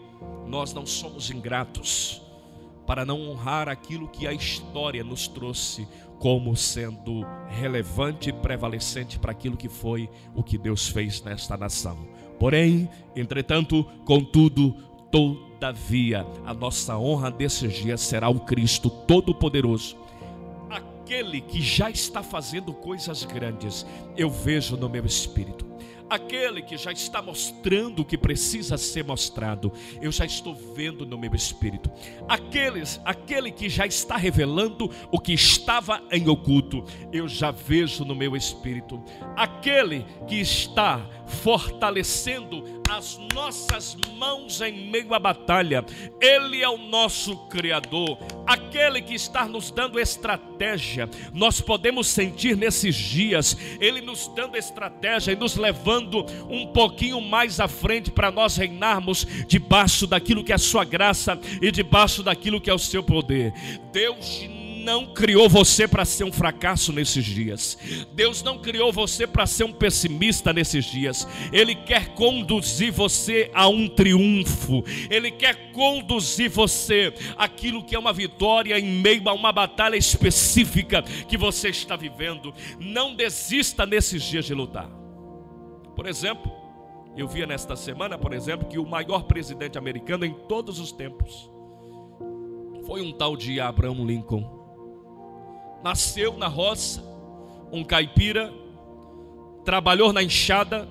nós 0.47 0.73
não 0.73 0.87
somos 0.87 1.31
ingratos 1.31 2.23
para 2.87 3.05
não 3.05 3.21
honrar 3.29 3.69
aquilo 3.69 4.09
que 4.09 4.27
a 4.27 4.33
história 4.33 5.03
nos 5.03 5.27
trouxe 5.27 5.87
como 6.19 6.57
sendo 6.57 7.27
relevante 7.49 8.31
e 8.31 8.33
prevalecente 8.33 9.19
para 9.19 9.33
aquilo 9.33 9.57
que 9.57 9.69
foi 9.69 10.09
o 10.35 10.43
que 10.43 10.57
Deus 10.57 10.89
fez 10.89 11.21
nesta 11.23 11.57
nação. 11.57 11.99
Porém, 12.39 12.89
entretanto, 13.15 13.85
contudo, 14.05 14.75
todavia, 15.11 16.27
a 16.45 16.55
nossa 16.55 16.97
honra 16.97 17.31
desses 17.31 17.75
dias 17.75 18.01
será 18.01 18.29
o 18.29 18.41
Cristo 18.41 18.89
Todo-Poderoso, 18.89 19.97
aquele 21.07 21.41
que 21.41 21.63
já 21.63 21.89
está 21.89 22.21
fazendo 22.21 22.75
coisas 22.75 23.23
grandes, 23.23 23.87
eu 24.17 24.29
vejo 24.29 24.77
no 24.77 24.89
meu 24.89 25.07
espírito 25.07 25.65
aquele 26.09 26.63
que 26.63 26.77
já 26.77 26.93
está 26.93 27.21
mostrando 27.21 28.03
o 28.03 28.05
que 28.05 28.17
precisa 28.17 28.79
ser 28.79 29.05
mostrado, 29.05 29.73
eu 30.01 30.13
já 30.13 30.25
estou 30.25 30.55
vendo 30.55 31.05
no 31.05 31.19
meu 31.19 31.35
espírito. 31.35 31.91
Aqueles, 32.29 33.01
aquele 33.05 33.51
que 33.51 33.69
já 33.69 33.87
está 33.87 34.17
revelando 34.17 34.91
o 35.11 35.19
que 35.19 35.33
estava 35.33 36.03
em 36.11 36.29
oculto, 36.29 36.85
eu 37.13 37.29
já 37.29 37.51
vejo 37.51 38.05
no 38.05 38.15
meu 38.15 38.37
espírito. 38.37 39.03
Aquele 39.37 40.07
que 40.27 40.37
está 40.37 41.05
fortalecendo 41.27 42.76
as 42.91 43.19
nossas 43.35 43.97
mãos 44.17 44.61
em 44.61 44.91
meio 44.91 45.15
à 45.15 45.19
batalha. 45.19 45.85
Ele 46.21 46.63
é 46.63 46.69
o 46.69 46.79
nosso 46.79 47.37
Criador, 47.49 48.19
aquele 48.47 49.03
que 49.03 49.15
está 49.15 49.47
nos 49.47 49.71
dando 49.71 49.99
estratégia. 49.99 51.09
Nós 51.33 51.61
podemos 51.61 52.07
sentir 52.07 52.57
nesses 52.57 52.95
dias 52.95 53.57
Ele 53.81 54.01
nos 54.01 54.29
dando 54.29 54.57
estratégia 54.57 55.33
e 55.33 55.37
nos 55.37 55.57
levando 55.57 56.25
um 56.49 56.67
pouquinho 56.69 57.21
mais 57.21 57.61
à 57.61 57.69
frente 57.69 58.11
para 58.11 58.31
nós 58.31 58.57
reinarmos 58.57 59.27
debaixo 59.47 60.07
daquilo 60.07 60.45
que 60.45 60.53
é 60.53 60.55
a 60.55 60.59
Sua 60.59 60.85
graça 60.85 61.39
e 61.61 61.71
debaixo 61.71 62.23
daquilo 62.23 62.61
que 62.61 62.71
é 62.71 62.75
o 62.75 62.79
Seu 62.79 63.03
poder. 63.03 63.53
Deus 63.93 64.56
não 64.87 65.05
criou 65.05 65.49
você 65.49 65.89
para 65.89 66.05
ser 66.05 66.23
um 66.23 66.31
fracasso 66.31 66.93
nesses 66.93 67.25
dias. 67.25 67.77
Deus 68.15 68.41
não 68.41 68.59
criou 68.59 68.93
você 68.93 69.27
para 69.27 69.45
ser 69.45 69.65
um 69.65 69.73
pessimista 69.73 70.53
nesses 70.53 70.85
dias. 70.85 71.27
Ele 71.53 71.75
quer 71.75 72.15
conduzir 72.15 72.93
você 72.93 73.51
a 73.53 73.67
um 73.67 73.89
triunfo. 73.89 74.85
Ele 75.11 75.33
quer 75.33 75.73
conduzir 75.73 76.49
você 76.49 77.13
aquilo 77.37 77.83
que 77.83 77.97
é 77.97 77.99
uma 77.99 78.13
vitória 78.13 78.79
em 78.79 78.87
meio 78.87 79.29
a 79.29 79.33
uma 79.33 79.51
batalha 79.51 79.97
específica 79.97 81.03
que 81.03 81.37
você 81.37 81.71
está 81.71 81.97
vivendo. 81.97 82.55
Não 82.79 83.13
desista 83.13 83.85
nesses 83.85 84.23
dias 84.23 84.45
de 84.45 84.55
lutar. 84.55 84.89
Por 85.97 86.07
exemplo, 86.07 86.53
eu 87.17 87.27
via 87.27 87.45
nesta 87.45 87.75
semana, 87.75 88.17
por 88.17 88.33
exemplo, 88.33 88.69
que 88.69 88.79
o 88.79 88.87
maior 88.87 89.25
presidente 89.25 89.77
americano 89.77 90.25
em 90.25 90.33
todos 90.33 90.79
os 90.79 90.93
tempos 90.93 91.51
foi 92.87 93.03
um 93.03 93.11
tal 93.11 93.37
de 93.37 93.59
Abraham 93.59 94.05
Lincoln. 94.05 94.66
Nasceu 95.83 96.37
na 96.37 96.49
roça, 96.49 97.03
um 97.73 97.85
caipira, 97.85 98.53
trabalhou 99.65 100.13
na 100.13 100.23
enxada, 100.23 100.89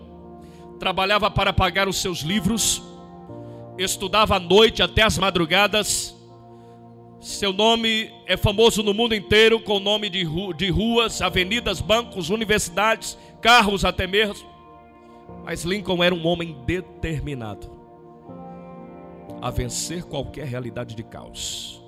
trabalhava 0.80 1.32
para 1.32 1.54
pagar 1.54 1.88
os 1.88 1.98
seus 1.98 2.20
livros, 2.20 2.84
estudava 3.78 4.36
à 4.36 4.40
noite 4.40 4.84
até 4.84 5.02
as 5.02 5.18
madrugadas. 5.18 6.16
Seu 7.20 7.52
nome 7.52 8.12
é 8.28 8.38
famoso 8.38 8.84
no 8.84 8.94
mundo 8.94 9.16
inteiro 9.16 9.60
com 9.60 9.78
o 9.78 9.80
nome 9.80 10.10
de, 10.10 10.26
de 10.56 10.70
ruas, 10.70 11.22
avenidas, 11.22 11.82
bancos, 11.82 12.30
universidades, 12.30 13.18
carros 13.42 13.84
até 13.84 14.06
mesmo. 14.06 14.48
Mas 15.44 15.64
Lincoln 15.64 16.04
era 16.04 16.14
um 16.14 16.28
homem 16.28 16.58
determinado 16.66 17.72
a 19.42 19.50
vencer 19.50 20.04
qualquer 20.04 20.46
realidade 20.46 20.96
de 20.96 21.04
caos. 21.04 21.82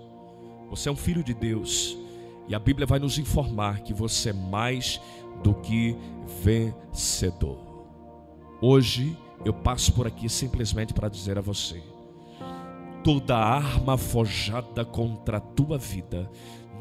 Você 0.69 0.89
é 0.89 0.91
um 0.91 0.95
filho 0.95 1.23
de 1.23 1.33
Deus 1.33 1.97
e 2.47 2.55
a 2.55 2.59
Bíblia 2.59 2.85
vai 2.85 2.99
nos 2.99 3.17
informar 3.17 3.81
que 3.81 3.93
você 3.93 4.29
é 4.29 4.33
mais 4.33 5.01
do 5.43 5.53
que 5.53 5.95
vencedor. 6.43 7.57
Hoje 8.61 9.15
eu 9.45 9.53
passo 9.53 9.93
por 9.93 10.07
aqui 10.07 10.29
simplesmente 10.29 10.93
para 10.93 11.09
dizer 11.09 11.37
a 11.37 11.41
você: 11.41 11.81
toda 13.03 13.37
arma 13.37 13.97
forjada 13.97 14.83
contra 14.83 15.37
a 15.37 15.41
tua 15.41 15.77
vida 15.77 16.29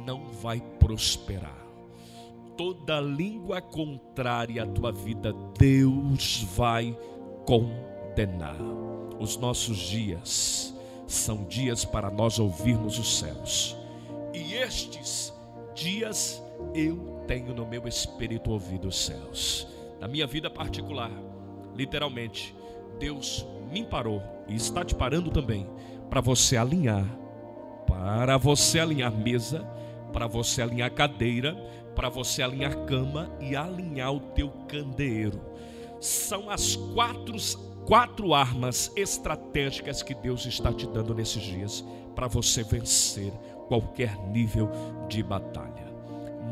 não 0.05 0.27
vai 0.43 0.61
prosperar 0.79 1.67
toda 2.57 3.01
língua 3.01 3.61
contrária 3.61 4.63
à 4.63 4.67
tua 4.67 4.91
vida, 4.91 5.35
Deus 5.59 6.43
vai 6.57 6.99
condenar. 7.45 8.57
Os 9.21 9.37
nossos 9.37 9.77
dias 9.77 10.75
são 11.07 11.45
dias 11.45 11.85
para 11.85 12.11
nós 12.11 12.39
ouvirmos 12.39 12.99
os 12.99 13.19
céus, 13.19 13.77
e 14.33 14.55
estes 14.55 15.33
dias 15.77 16.43
eu 16.75 17.23
tenho 17.29 17.55
no 17.55 17.67
meu 17.67 17.87
espírito 17.87 18.51
ouvido 18.51 18.89
os 18.89 18.97
céus. 19.05 19.69
Na 20.01 20.09
minha 20.09 20.27
vida 20.27 20.51
particular, 20.51 21.11
literalmente, 21.75 22.55
Deus 22.99 23.47
me 23.71 23.85
parou 23.85 24.23
e 24.49 24.55
está 24.55 24.85
te 24.85 24.95
parando 24.95 25.31
também 25.31 25.69
para 26.09 26.21
você 26.21 26.57
alinhar, 26.57 27.05
para 27.87 28.39
você 28.39 28.81
alinhar 28.81 29.12
mesa, 29.12 29.61
para 30.12 30.27
você 30.27 30.62
alinhar 30.62 30.91
cadeira, 30.93 31.55
para 31.95 32.09
você 32.09 32.43
alinhar 32.43 32.85
cama 32.87 33.31
e 33.41 33.55
alinhar 33.55 34.12
o 34.12 34.21
teu 34.21 34.51
candeeiro. 34.69 35.41
São 36.01 36.49
as 36.49 36.77
quatro, 36.77 37.37
quatro 37.87 38.33
armas 38.33 38.93
estratégicas 38.97 40.03
que 40.03 40.15
Deus 40.15 40.47
está 40.47 40.73
te 40.73 40.87
dando 40.87 41.15
nesses 41.15 41.43
dias 41.43 41.85
para 42.15 42.29
você 42.29 42.62
vencer 42.62 43.33
qualquer 43.69 44.17
nível 44.29 44.71
de 45.09 45.23
batalha. 45.23 45.87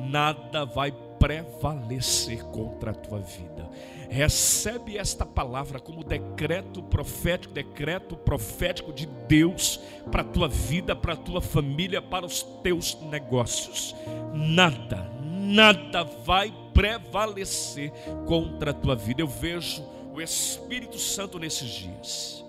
Nada 0.09 0.64
vai 0.64 0.92
prevalecer 1.18 2.44
contra 2.46 2.90
a 2.90 2.94
tua 2.94 3.18
vida. 3.18 3.68
Recebe 4.11 4.98
esta 4.98 5.24
palavra 5.24 5.81
como 5.81 6.05
decreto 6.05 6.83
profético, 6.83 7.55
decreto 7.55 8.16
profético 8.16 8.92
de 8.92 9.07
Deus 9.27 9.81
para 10.12 10.20
a 10.20 10.27
tua 10.27 10.48
vida, 10.48 10.94
para 10.94 11.14
a 11.14 11.16
tua 11.16 11.40
família, 11.40 12.03
para 12.03 12.27
os 12.27 12.42
teus 12.62 13.00
negócios. 13.11 13.96
Nada, 14.35 15.11
nada 15.22 16.05
vai 16.05 16.53
prevalecer 16.74 17.90
contra 18.27 18.72
a 18.72 18.74
tua 18.74 18.94
vida. 18.94 19.22
Eu 19.22 19.29
vejo 19.29 19.83
o 20.12 20.20
Espírito 20.20 20.98
Santo 20.98 21.38
nesses 21.38 21.70
dias 21.70 22.44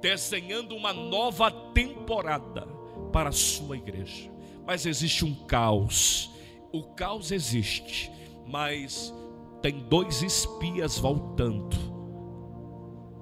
desenhando 0.00 0.76
uma 0.76 0.92
nova 0.92 1.50
temporada 1.50 2.68
para 3.14 3.28
a 3.28 3.32
sua 3.32 3.76
igreja. 3.76 4.28
Mas 4.66 4.84
existe 4.84 5.24
um 5.24 5.32
caos. 5.46 6.32
O 6.72 6.82
caos 6.82 7.30
existe, 7.30 8.10
mas 8.44 9.14
tem 9.62 9.78
dois 9.88 10.20
espias 10.20 10.98
voltando 10.98 11.76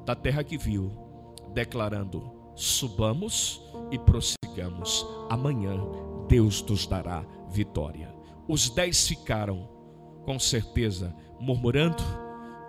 da 0.06 0.14
terra 0.14 0.42
que 0.42 0.56
viu, 0.56 0.90
declarando: 1.52 2.32
subamos 2.54 3.60
e 3.90 3.98
prossigamos. 3.98 5.06
Amanhã 5.28 5.76
Deus 6.26 6.62
nos 6.62 6.86
dará 6.86 7.22
vitória. 7.50 8.14
Os 8.48 8.70
dez 8.70 9.06
ficaram, 9.06 9.68
com 10.24 10.38
certeza, 10.38 11.14
murmurando 11.38 12.02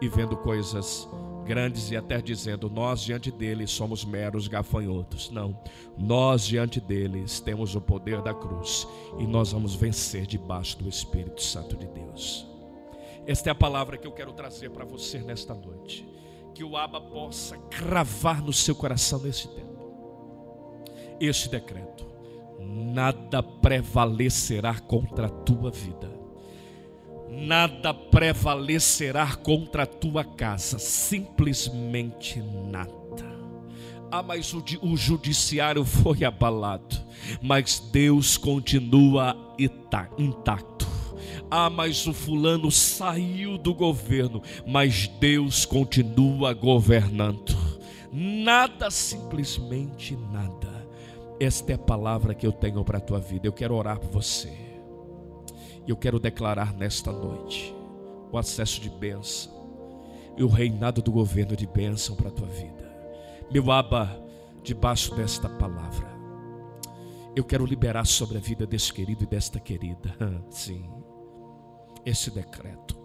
e 0.04 0.10
vendo 0.10 0.36
coisas 0.36 1.08
grandes 1.46 1.90
e 1.90 1.96
até 1.96 2.22
dizendo: 2.22 2.70
Nós 2.70 3.02
diante 3.02 3.32
deles 3.32 3.72
somos 3.72 4.04
meros 4.04 4.50
gafanhotos. 4.50 5.30
Não, 5.30 5.58
nós 5.98 6.46
diante 6.46 6.82
deles 6.82 7.40
temos 7.40 7.74
o 7.74 7.80
poder 7.80 8.22
da 8.22 8.34
cruz 8.34 8.86
e 9.18 9.26
nós 9.26 9.54
vamos 9.54 9.76
vencer 9.76 10.26
debaixo 10.26 10.78
do 10.78 10.90
Espírito 10.90 11.42
Santo 11.42 11.78
de 11.78 11.88
Deus. 11.88 12.46
Esta 13.26 13.50
é 13.50 13.52
a 13.52 13.56
palavra 13.56 13.98
que 13.98 14.06
eu 14.06 14.12
quero 14.12 14.34
trazer 14.34 14.70
para 14.72 14.84
você 14.84 15.20
nesta 15.20 15.54
noite. 15.54 16.06
Que 16.54 16.64
o 16.64 16.76
Aba 16.76 17.00
possa 17.00 17.58
cravar 17.70 18.44
no 18.44 18.52
seu 18.52 18.76
coração 18.76 19.20
nesse 19.20 19.48
tempo. 19.48 19.74
Este 21.20 21.48
decreto 21.50 22.06
nada 22.60 23.42
prevalecerá 23.42 24.80
contra 24.80 25.28
a 25.28 25.30
tua 25.30 25.72
vida, 25.72 26.12
nada 27.36 27.94
prevalecerá 27.94 29.36
contra 29.36 29.84
a 29.84 29.88
tua 29.88 30.24
casa, 30.24 30.80
simplesmente 30.80 32.42
nada. 32.42 32.94
Ah, 34.12 34.22
mas 34.22 34.54
o, 34.54 34.64
o 34.82 34.96
judiciário 34.96 35.84
foi 35.84 36.24
abalado, 36.24 36.96
mas 37.42 37.80
Deus 37.92 38.38
continua 38.38 39.36
intacto. 39.58 40.88
Ah, 41.50 41.70
mas 41.70 42.06
o 42.08 42.14
fulano 42.14 42.72
saiu 42.72 43.58
do 43.58 43.74
governo, 43.74 44.42
mas 44.66 45.08
Deus 45.20 45.66
continua 45.66 46.54
governando. 46.54 47.56
Nada, 48.12 48.92
simplesmente 48.92 50.16
nada 50.32 50.74
esta 51.40 51.72
é 51.72 51.76
a 51.76 51.80
palavra 51.80 52.34
que 52.34 52.46
eu 52.46 52.52
tenho 52.52 52.84
para 52.84 52.98
a 52.98 53.02
tua 53.02 53.20
vida. 53.20 53.48
Eu 53.48 53.54
quero 53.54 53.76
orar 53.76 54.00
por 54.00 54.10
você. 54.10 54.73
E 55.86 55.92
eu 55.92 55.98
quero 55.98 56.20
declarar 56.20 56.74
nesta 56.74 57.12
noite 57.12 57.74
o 58.32 58.38
acesso 58.38 58.80
de 58.82 58.90
bênção 58.90 59.52
e 60.38 60.44
o 60.44 60.48
reinado 60.48 61.02
do 61.02 61.12
governo 61.12 61.56
de 61.56 61.68
bênção 61.68 62.16
para 62.16 62.30
a 62.30 62.32
tua 62.32 62.48
vida. 62.48 62.92
Meu 63.52 63.72
aba, 63.72 64.10
debaixo 64.64 65.14
desta 65.16 65.48
palavra, 65.48 66.08
eu 67.36 67.44
quero 67.44 67.66
liberar 67.66 68.06
sobre 68.06 68.38
a 68.38 68.42
vida 68.42 68.66
desse 68.66 68.92
querido 68.94 69.24
e 69.24 69.28
desta 69.28 69.60
querida. 69.60 70.16
Sim, 70.50 70.90
esse 72.06 72.32
decreto. 72.32 72.98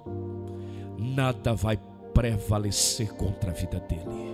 Nada 0.99 1.55
vai 1.55 1.79
prevalecer 2.15 3.13
contra 3.15 3.51
a 3.51 3.55
vida 3.55 3.81
dele. 3.81 4.29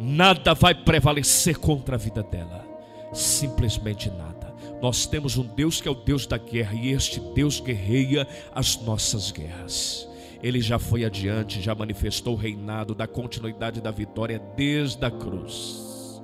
Nada 0.00 0.54
vai 0.54 0.74
prevalecer 0.74 1.58
contra 1.58 1.94
a 1.96 1.98
vida 1.98 2.22
dela 2.22 2.74
simplesmente 3.14 4.10
nada. 4.10 4.43
Nós 4.80 5.06
temos 5.06 5.36
um 5.36 5.44
Deus 5.44 5.80
que 5.80 5.88
é 5.88 5.90
o 5.90 5.94
Deus 5.94 6.26
da 6.26 6.36
guerra 6.36 6.74
e 6.74 6.90
este 6.90 7.20
Deus 7.20 7.60
guerreia 7.60 8.26
as 8.54 8.76
nossas 8.82 9.30
guerras. 9.30 10.08
Ele 10.42 10.60
já 10.60 10.78
foi 10.78 11.04
adiante, 11.04 11.62
já 11.62 11.74
manifestou 11.74 12.34
o 12.34 12.38
reinado 12.38 12.94
da 12.94 13.06
continuidade 13.06 13.80
da 13.80 13.90
vitória 13.90 14.38
desde 14.56 15.04
a 15.04 15.10
cruz. 15.10 16.20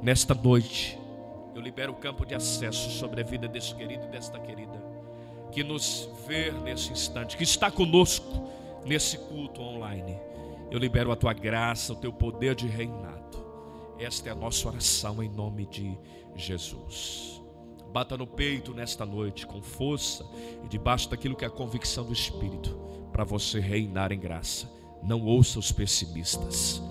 Nesta 0.00 0.34
noite, 0.34 0.98
eu 1.54 1.60
libero 1.60 1.92
o 1.92 1.96
campo 1.96 2.24
de 2.24 2.34
acesso 2.34 2.90
sobre 2.90 3.22
a 3.22 3.24
vida 3.24 3.48
desse 3.48 3.74
querido 3.74 4.04
e 4.06 4.08
desta 4.08 4.38
querida 4.38 4.96
que 5.56 5.64
nos 5.64 6.08
vê 6.26 6.50
nesse 6.50 6.92
instante, 6.92 7.36
que 7.36 7.44
está 7.44 7.70
conosco 7.70 8.46
nesse 8.84 9.16
culto 9.16 9.62
online. 9.62 10.18
Eu 10.70 10.78
libero 10.78 11.10
a 11.10 11.16
tua 11.16 11.32
graça, 11.32 11.94
o 11.94 11.96
teu 11.96 12.12
poder 12.12 12.54
de 12.54 12.66
reinado. 12.66 13.44
Esta 13.98 14.28
é 14.28 14.32
a 14.32 14.34
nossa 14.34 14.68
oração 14.68 15.22
em 15.22 15.28
nome 15.28 15.64
de 15.66 15.96
Jesus. 16.34 17.35
Bata 17.96 18.14
no 18.14 18.26
peito 18.26 18.74
nesta 18.74 19.06
noite 19.06 19.46
com 19.46 19.62
força 19.62 20.22
e 20.62 20.68
debaixo 20.68 21.08
daquilo 21.08 21.34
que 21.34 21.46
é 21.46 21.48
a 21.48 21.50
convicção 21.50 22.04
do 22.04 22.12
Espírito 22.12 22.76
para 23.10 23.24
você 23.24 23.58
reinar 23.58 24.12
em 24.12 24.20
graça. 24.20 24.70
Não 25.02 25.24
ouça 25.24 25.58
os 25.58 25.72
pessimistas. 25.72 26.82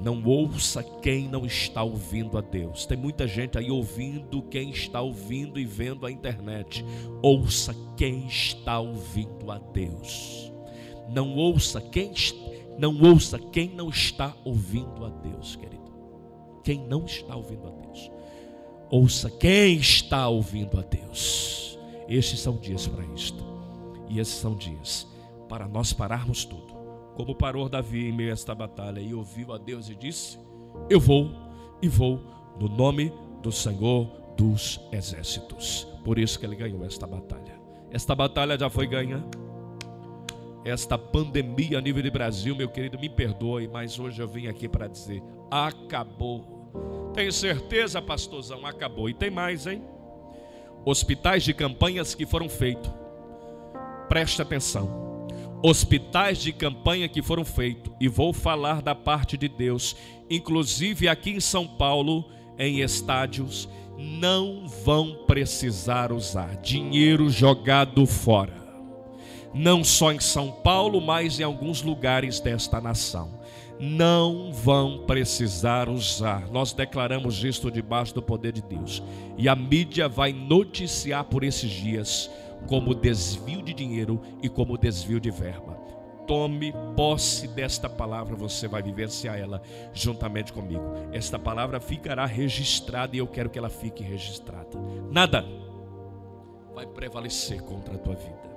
Não 0.00 0.22
ouça 0.24 0.80
quem 1.02 1.28
não 1.28 1.44
está 1.44 1.82
ouvindo 1.82 2.38
a 2.38 2.40
Deus. 2.40 2.86
Tem 2.86 2.96
muita 2.96 3.26
gente 3.26 3.58
aí 3.58 3.68
ouvindo 3.68 4.40
quem 4.42 4.70
está 4.70 5.00
ouvindo 5.00 5.58
e 5.58 5.64
vendo 5.64 6.06
a 6.06 6.10
internet. 6.12 6.84
Ouça 7.20 7.74
quem 7.96 8.24
está 8.28 8.78
ouvindo 8.78 9.50
a 9.50 9.58
Deus. 9.58 10.52
Não 11.08 11.34
ouça 11.34 11.80
quem 11.80 12.12
não 12.78 12.96
ouça 13.02 13.40
quem 13.40 13.70
não 13.70 13.88
está 13.88 14.36
ouvindo 14.44 15.04
a 15.04 15.08
Deus, 15.08 15.56
querido. 15.56 15.92
Quem 16.62 16.86
não 16.86 17.06
está 17.06 17.34
ouvindo 17.34 17.66
a 17.66 17.70
Deus. 17.70 18.17
Ouça 18.90 19.30
quem 19.30 19.76
está 19.76 20.28
ouvindo 20.28 20.78
a 20.78 20.82
Deus. 20.82 21.78
Estes 22.08 22.40
são 22.40 22.56
dias 22.56 22.86
para 22.86 23.04
isto. 23.14 23.44
E 24.08 24.18
esses 24.18 24.34
são 24.34 24.56
dias 24.56 25.06
para 25.48 25.68
nós 25.68 25.92
pararmos 25.92 26.44
tudo 26.44 26.78
como 27.18 27.34
parou 27.34 27.68
Davi 27.68 28.06
em 28.06 28.12
meio 28.12 28.30
a 28.30 28.32
esta 28.32 28.54
batalha 28.54 29.00
e 29.00 29.12
ouviu 29.12 29.52
a 29.52 29.58
Deus 29.58 29.90
e 29.90 29.94
disse: 29.96 30.38
Eu 30.88 31.00
vou 31.00 31.32
e 31.82 31.88
vou 31.88 32.20
no 32.60 32.68
nome 32.68 33.12
do 33.42 33.50
Senhor 33.50 34.06
dos 34.36 34.80
exércitos. 34.92 35.84
Por 36.04 36.16
isso 36.16 36.38
que 36.38 36.46
ele 36.46 36.54
ganhou 36.54 36.84
esta 36.84 37.08
batalha. 37.08 37.60
Esta 37.90 38.14
batalha 38.14 38.56
já 38.56 38.70
foi 38.70 38.86
ganha. 38.86 39.24
Esta 40.64 40.96
pandemia 40.96 41.78
a 41.78 41.80
nível 41.80 42.04
de 42.04 42.10
Brasil, 42.10 42.54
meu 42.54 42.68
querido, 42.68 42.96
me 42.96 43.08
perdoe, 43.08 43.66
mas 43.66 43.98
hoje 43.98 44.22
eu 44.22 44.28
vim 44.28 44.46
aqui 44.46 44.68
para 44.68 44.86
dizer: 44.86 45.20
acabou. 45.50 46.57
Tenho 47.14 47.32
certeza, 47.32 48.00
pastorzão, 48.00 48.66
acabou. 48.66 49.08
E 49.08 49.14
tem 49.14 49.30
mais, 49.30 49.66
hein? 49.66 49.82
Hospitais 50.84 51.42
de 51.42 51.52
campanhas 51.52 52.14
que 52.14 52.26
foram 52.26 52.48
feitos. 52.48 52.90
Preste 54.08 54.40
atenção 54.40 55.08
hospitais 55.62 56.38
de 56.38 56.52
campanha 56.52 57.08
que 57.08 57.22
foram 57.22 57.44
feitos, 57.44 57.92
e 58.00 58.08
vou 58.08 58.32
falar 58.32 58.80
da 58.80 58.94
parte 58.94 59.36
de 59.36 59.48
Deus, 59.48 59.96
inclusive 60.30 61.08
aqui 61.08 61.30
em 61.30 61.40
São 61.40 61.66
Paulo, 61.66 62.24
em 62.58 62.80
estádios, 62.80 63.68
não 63.96 64.68
vão 64.84 65.24
precisar 65.26 66.12
usar 66.12 66.56
dinheiro 66.56 67.28
jogado 67.28 68.06
fora. 68.06 68.56
Não 69.52 69.82
só 69.82 70.12
em 70.12 70.20
São 70.20 70.52
Paulo, 70.52 71.00
mas 71.00 71.40
em 71.40 71.42
alguns 71.42 71.82
lugares 71.82 72.38
desta 72.38 72.80
nação. 72.80 73.37
Não 73.80 74.52
vão 74.52 75.04
precisar 75.06 75.88
usar. 75.88 76.48
Nós 76.50 76.72
declaramos 76.72 77.44
isto 77.44 77.70
debaixo 77.70 78.14
do 78.14 78.22
poder 78.22 78.52
de 78.52 78.62
Deus. 78.62 79.02
E 79.36 79.48
a 79.48 79.54
mídia 79.54 80.08
vai 80.08 80.32
noticiar 80.32 81.24
por 81.24 81.44
esses 81.44 81.70
dias 81.70 82.30
como 82.66 82.94
desvio 82.94 83.62
de 83.62 83.72
dinheiro 83.72 84.20
e 84.42 84.48
como 84.48 84.76
desvio 84.76 85.20
de 85.20 85.30
verba. 85.30 85.78
Tome 86.26 86.74
posse 86.94 87.48
desta 87.48 87.88
palavra, 87.88 88.36
você 88.36 88.68
vai 88.68 88.82
vivenciar 88.82 89.38
ela 89.38 89.62
juntamente 89.94 90.52
comigo. 90.52 90.82
Esta 91.10 91.38
palavra 91.38 91.80
ficará 91.80 92.26
registrada 92.26 93.16
e 93.16 93.20
eu 93.20 93.26
quero 93.26 93.48
que 93.48 93.58
ela 93.58 93.70
fique 93.70 94.02
registrada. 94.02 94.78
Nada 95.10 95.44
vai 96.74 96.86
prevalecer 96.86 97.62
contra 97.62 97.94
a 97.94 97.98
tua 97.98 98.14
vida. 98.14 98.48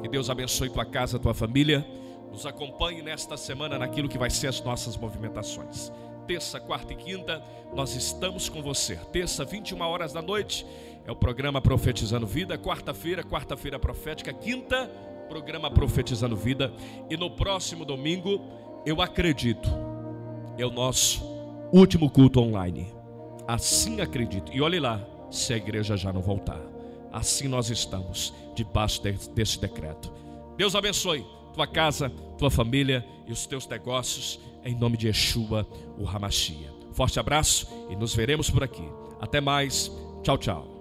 Que 0.00 0.08
Deus 0.08 0.30
abençoe 0.30 0.70
tua 0.70 0.84
casa, 0.84 1.18
tua 1.18 1.34
família. 1.34 1.84
Nos 2.30 2.44
acompanhe 2.44 3.02
nesta 3.02 3.36
semana 3.36 3.78
naquilo 3.78 4.08
que 4.08 4.18
vai 4.18 4.30
ser 4.30 4.48
as 4.48 4.60
nossas 4.60 4.96
movimentações. 4.96 5.90
Terça, 6.26 6.58
quarta 6.58 6.92
e 6.92 6.96
quinta, 6.96 7.42
nós 7.74 7.94
estamos 7.94 8.48
com 8.48 8.60
você. 8.60 8.96
Terça, 9.12 9.44
21 9.44 9.80
horas 9.80 10.12
da 10.12 10.20
noite 10.20 10.66
é 11.06 11.12
o 11.12 11.16
programa 11.16 11.60
Profetizando 11.60 12.26
Vida. 12.26 12.58
Quarta-feira, 12.58 13.22
quarta-feira 13.22 13.78
profética. 13.78 14.32
Quinta, 14.32 14.90
programa 15.28 15.70
Profetizando 15.70 16.36
Vida. 16.36 16.72
E 17.08 17.16
no 17.16 17.30
próximo 17.30 17.84
domingo, 17.84 18.40
eu 18.84 19.00
acredito, 19.00 19.68
é 20.58 20.66
o 20.66 20.70
nosso 20.70 21.24
último 21.72 22.10
culto 22.10 22.40
online. 22.40 22.92
Assim 23.46 24.00
acredito. 24.00 24.52
E 24.52 24.60
olhe 24.60 24.80
lá, 24.80 25.00
se 25.30 25.54
a 25.54 25.56
igreja 25.56 25.96
já 25.96 26.12
não 26.12 26.20
voltar. 26.20 26.60
Assim 27.12 27.46
nós 27.46 27.70
estamos, 27.70 28.34
debaixo 28.54 29.00
desse 29.32 29.60
decreto. 29.60 30.12
Deus 30.56 30.74
abençoe 30.74 31.24
tua 31.56 31.66
casa, 31.66 32.10
tua 32.36 32.50
família 32.50 33.04
e 33.26 33.32
os 33.32 33.46
teus 33.46 33.66
negócios, 33.66 34.38
em 34.62 34.74
nome 34.74 34.98
de 34.98 35.06
Yeshua, 35.06 35.66
o 35.98 36.06
Hamashia. 36.06 36.70
Forte 36.92 37.18
abraço 37.18 37.66
e 37.90 37.96
nos 37.96 38.14
veremos 38.14 38.50
por 38.50 38.62
aqui. 38.62 38.86
Até 39.18 39.40
mais. 39.40 39.90
Tchau, 40.22 40.36
tchau. 40.36 40.75